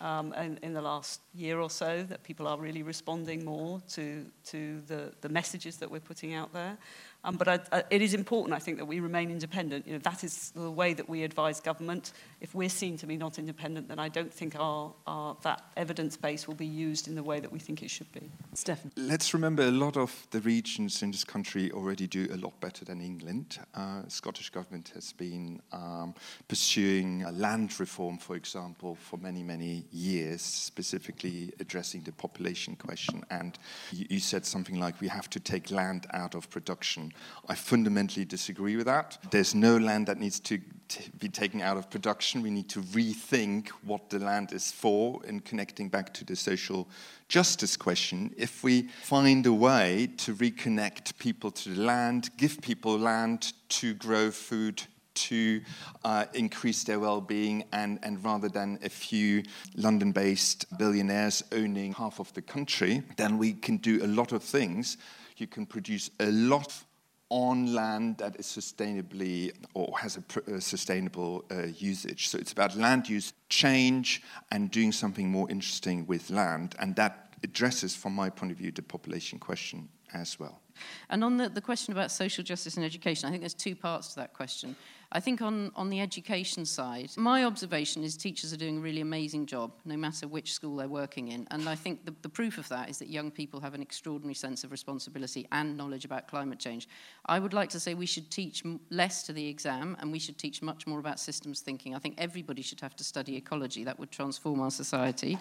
[0.01, 4.27] um, in, in the last year or so, that people are really responding more to,
[4.47, 6.77] to the, the messages that we're putting out there.
[7.27, 9.87] Um, but I, I, it is important, I think, that we remain independent.
[9.87, 12.13] You know, that is the way that we advise government.
[12.41, 16.17] If we're seen to be not independent, then I don't think our, our, that evidence
[16.17, 18.31] base will be used in the way that we think it should be.
[18.55, 18.91] Steffen.
[18.97, 22.85] Let's remember a lot of the regions in this country already do a lot better
[22.85, 23.59] than England.
[23.75, 26.15] Uh, Scottish government has been um,
[26.49, 32.77] pursuing a land reform reform, for example, for many, many years, specifically addressing the population
[32.77, 33.25] question.
[33.31, 33.59] And
[33.93, 37.13] you, you said something like, we have to take land out of production.
[37.49, 39.19] I fundamentally disagree with that.
[39.31, 40.59] There's no land that needs to
[40.89, 42.43] t- be taken out of production.
[42.43, 46.89] We need to rethink what the land is for in connecting back to the social
[47.29, 48.35] justice question.
[48.37, 53.95] If we find a way to reconnect people to the land, give people land to
[53.95, 54.83] grow food
[55.17, 55.61] to
[56.05, 59.43] uh, increase their well-being and, and rather than a few
[59.75, 64.99] london-based billionaires owning half of the country then we can do a lot of things
[65.39, 66.85] you can produce a lot
[67.29, 72.29] on land that is sustainably or has a, pr- a sustainable uh, usage.
[72.29, 76.75] So it's about land use change and doing something more interesting with land.
[76.79, 80.61] And that addresses, from my point of view, the population question as well.
[81.09, 84.09] And on the, the question about social justice and education, I think there's two parts
[84.15, 84.77] to that question.
[85.13, 89.01] I think on, on the education side, my observation is teachers are doing a really
[89.01, 91.47] amazing job, no matter which school they're working in.
[91.51, 94.35] And I think the, the proof of that is that young people have an extraordinary
[94.35, 96.89] sense of responsibility and knowledge about climate change.
[97.27, 100.39] I would like to say we should teach less to the exam and we should
[100.39, 101.95] teach much more about systems thinking.
[101.95, 103.85] I think everybody should have to study ecology.
[103.85, 105.39] That would transform our society.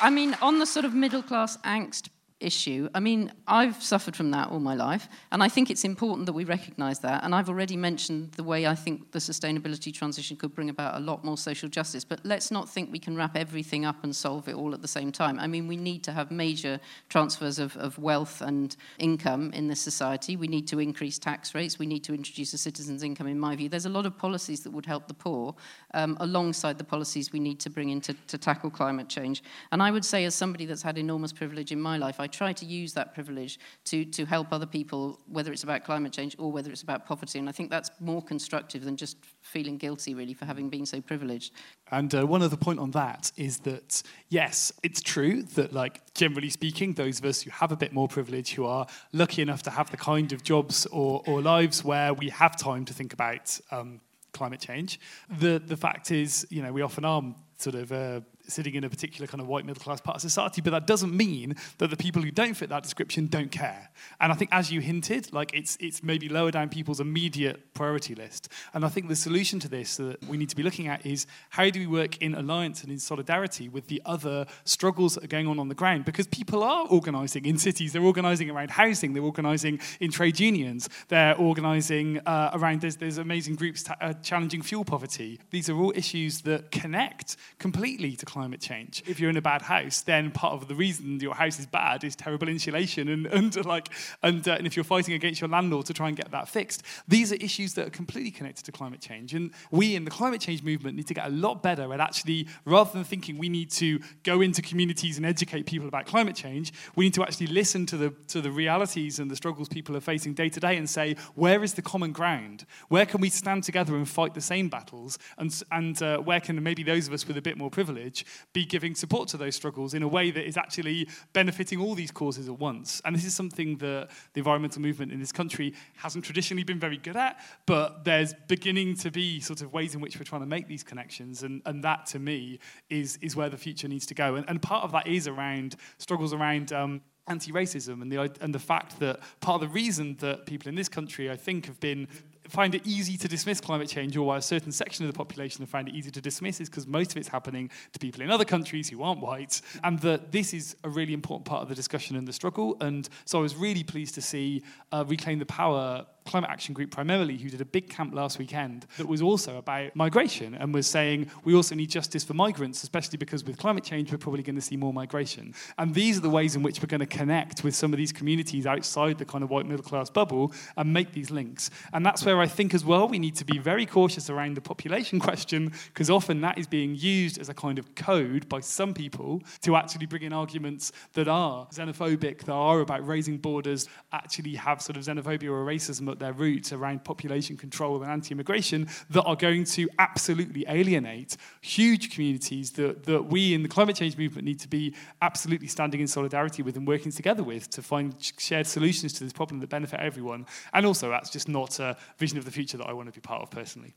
[0.00, 2.08] I mean, on the sort of middle class angst
[2.42, 2.88] issue.
[2.94, 6.32] I mean, I've suffered from that all my life, and I think it's important that
[6.32, 7.24] we recognise that.
[7.24, 11.00] And I've already mentioned the way I think the sustainability transition could bring about a
[11.00, 12.04] lot more social justice.
[12.04, 14.88] But let's not think we can wrap everything up and solve it all at the
[14.88, 15.38] same time.
[15.38, 19.80] I mean, we need to have major transfers of, of wealth and income in this
[19.80, 20.36] society.
[20.36, 21.78] We need to increase tax rates.
[21.78, 23.68] We need to introduce a citizen's income, in my view.
[23.68, 25.54] There's a lot of policies that would help the poor
[25.94, 29.42] um, alongside the policies we need to bring in to, to tackle climate change.
[29.70, 32.52] And I would say, as somebody that's had enormous privilege in my life, I try
[32.52, 36.50] to use that privilege to, to help other people, whether it's about climate change or
[36.50, 37.38] whether it's about poverty.
[37.38, 41.00] And I think that's more constructive than just feeling guilty, really, for having been so
[41.00, 41.52] privileged.
[41.90, 46.50] And uh, one other point on that is that, yes, it's true that, like, generally
[46.50, 49.70] speaking, those of us who have a bit more privilege, who are lucky enough to
[49.70, 53.60] have the kind of jobs or, or lives where we have time to think about
[53.70, 54.00] um,
[54.32, 54.98] climate change,
[55.38, 57.22] the, the fact is, you know, we often are
[57.58, 58.20] sort of uh,
[58.52, 61.14] sitting in a particular kind of white middle class part of society, but that doesn't
[61.14, 63.90] mean that the people who don't fit that description don't care.
[64.20, 68.14] And I think, as you hinted, like it's it's maybe lower down people's immediate priority
[68.14, 68.48] list.
[68.74, 71.26] And I think the solution to this that we need to be looking at is
[71.50, 75.28] how do we work in alliance and in solidarity with the other struggles that are
[75.28, 76.04] going on on the ground?
[76.04, 80.88] Because people are organising in cities, they're organising around housing, they're organising in trade unions,
[81.08, 85.40] they're organising uh, around there's there's amazing groups uh, challenging fuel poverty.
[85.50, 89.02] These are all issues that connect completely to climate change.
[89.06, 92.04] If you're in a bad house, then part of the reason your house is bad
[92.04, 93.88] is terrible insulation, and, and like,
[94.22, 96.82] and, uh, and if you're fighting against your landlord to try and get that fixed,
[97.06, 99.34] these are issues that are completely connected to climate change.
[99.34, 102.48] And we in the climate change movement need to get a lot better at actually,
[102.64, 106.72] rather than thinking we need to go into communities and educate people about climate change,
[106.96, 110.00] we need to actually listen to the to the realities and the struggles people are
[110.00, 112.64] facing day to day and say, where is the common ground?
[112.88, 115.18] Where can we stand together and fight the same battles?
[115.38, 118.21] And and uh, where can maybe those of us with a bit more privilege
[118.52, 122.10] be giving support to those struggles in a way that is actually benefiting all these
[122.10, 123.00] causes at once.
[123.04, 126.98] And this is something that the environmental movement in this country hasn't traditionally been very
[126.98, 130.46] good at, but there's beginning to be sort of ways in which we're trying to
[130.46, 131.42] make these connections.
[131.42, 132.58] And, and that, to me,
[132.90, 134.34] is, is where the future needs to go.
[134.36, 136.72] And, and part of that is around struggles around.
[136.72, 140.74] Um, anti-racism and the and the fact that part of the reason that people in
[140.74, 142.08] this country I think have been
[142.52, 145.64] find it easy to dismiss climate change, or why a certain section of the population
[145.64, 148.44] find it easy to dismiss, is because most of it's happening to people in other
[148.44, 152.14] countries who aren't white, and that this is a really important part of the discussion
[152.14, 152.76] and the struggle.
[152.80, 156.90] And so I was really pleased to see uh, Reclaim the Power Climate Action Group
[156.90, 160.86] primarily, who did a big camp last weekend that was also about migration and was
[160.86, 164.56] saying we also need justice for migrants, especially because with climate change, we're probably going
[164.56, 165.54] to see more migration.
[165.78, 168.12] And these are the ways in which we're going to connect with some of these
[168.12, 171.70] communities outside the kind of white middle class bubble and make these links.
[171.92, 174.60] And that's where I think as well we need to be very cautious around the
[174.60, 178.94] population question, because often that is being used as a kind of code by some
[178.94, 184.54] people to actually bring in arguments that are xenophobic, that are about raising borders, actually
[184.54, 188.88] have sort of xenophobia or racism at their roots around population control and anti immigration
[189.10, 194.16] that are going to absolutely alienate huge communities that, that we in the climate change
[194.16, 198.14] movement need to be absolutely standing in solidarity with and working together with to find
[198.38, 200.46] shared solutions to this problem that benefit everyone.
[200.72, 203.20] And also, that's just not a vision of the future that I want to be
[203.20, 203.94] part of personally.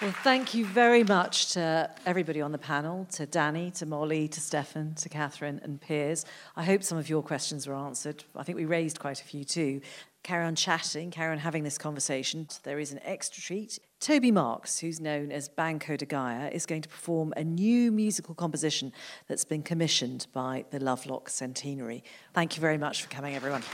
[0.00, 4.40] Well, thank you very much to everybody on the panel, to Danny, to Molly, to
[4.40, 6.24] Steffen, to Catherine and Piers.
[6.56, 8.24] I hope some of your questions were answered.
[8.34, 9.82] I think we raised quite a few too.
[10.22, 12.48] Carry on chatting, carry on having this conversation.
[12.62, 13.78] There is an extra treat.
[14.00, 18.34] Toby Marks, who's known as Banco de Gaia, is going to perform a new musical
[18.34, 18.94] composition
[19.28, 22.02] that's been commissioned by the Lovelock Centenary.
[22.32, 23.64] Thank you very much for coming, everyone.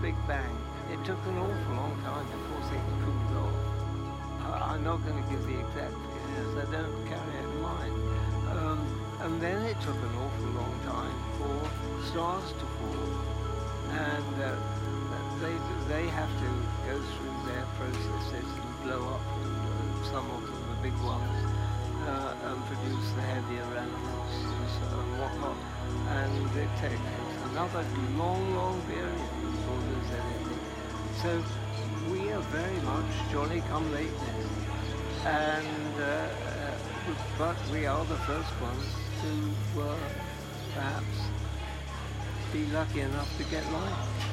[0.00, 0.56] Big Bang,
[0.90, 4.72] it took an awful long time before things cooled off.
[4.72, 7.94] I'm not going to give the exact figures, I don't carry it in mind.
[8.48, 8.80] Um,
[9.20, 11.52] and then it took an awful long time for
[12.08, 13.12] stars to fall.
[13.92, 14.56] And uh,
[15.44, 15.52] they,
[15.92, 16.48] they have to
[16.88, 19.24] go through their processes and blow up,
[20.08, 21.28] some of them, the big ones,
[22.08, 25.60] uh, and produce the heavier elements and, so, and whatnot.
[26.08, 27.84] And it takes another
[28.16, 30.60] long, long period before there's anything.
[31.22, 31.42] So
[32.10, 34.34] we are very much jolly come lately.
[35.24, 36.70] And, uh, uh,
[37.38, 38.86] but we are the first ones
[39.22, 39.96] to uh,
[40.74, 41.30] perhaps
[42.52, 44.29] be lucky enough to get light.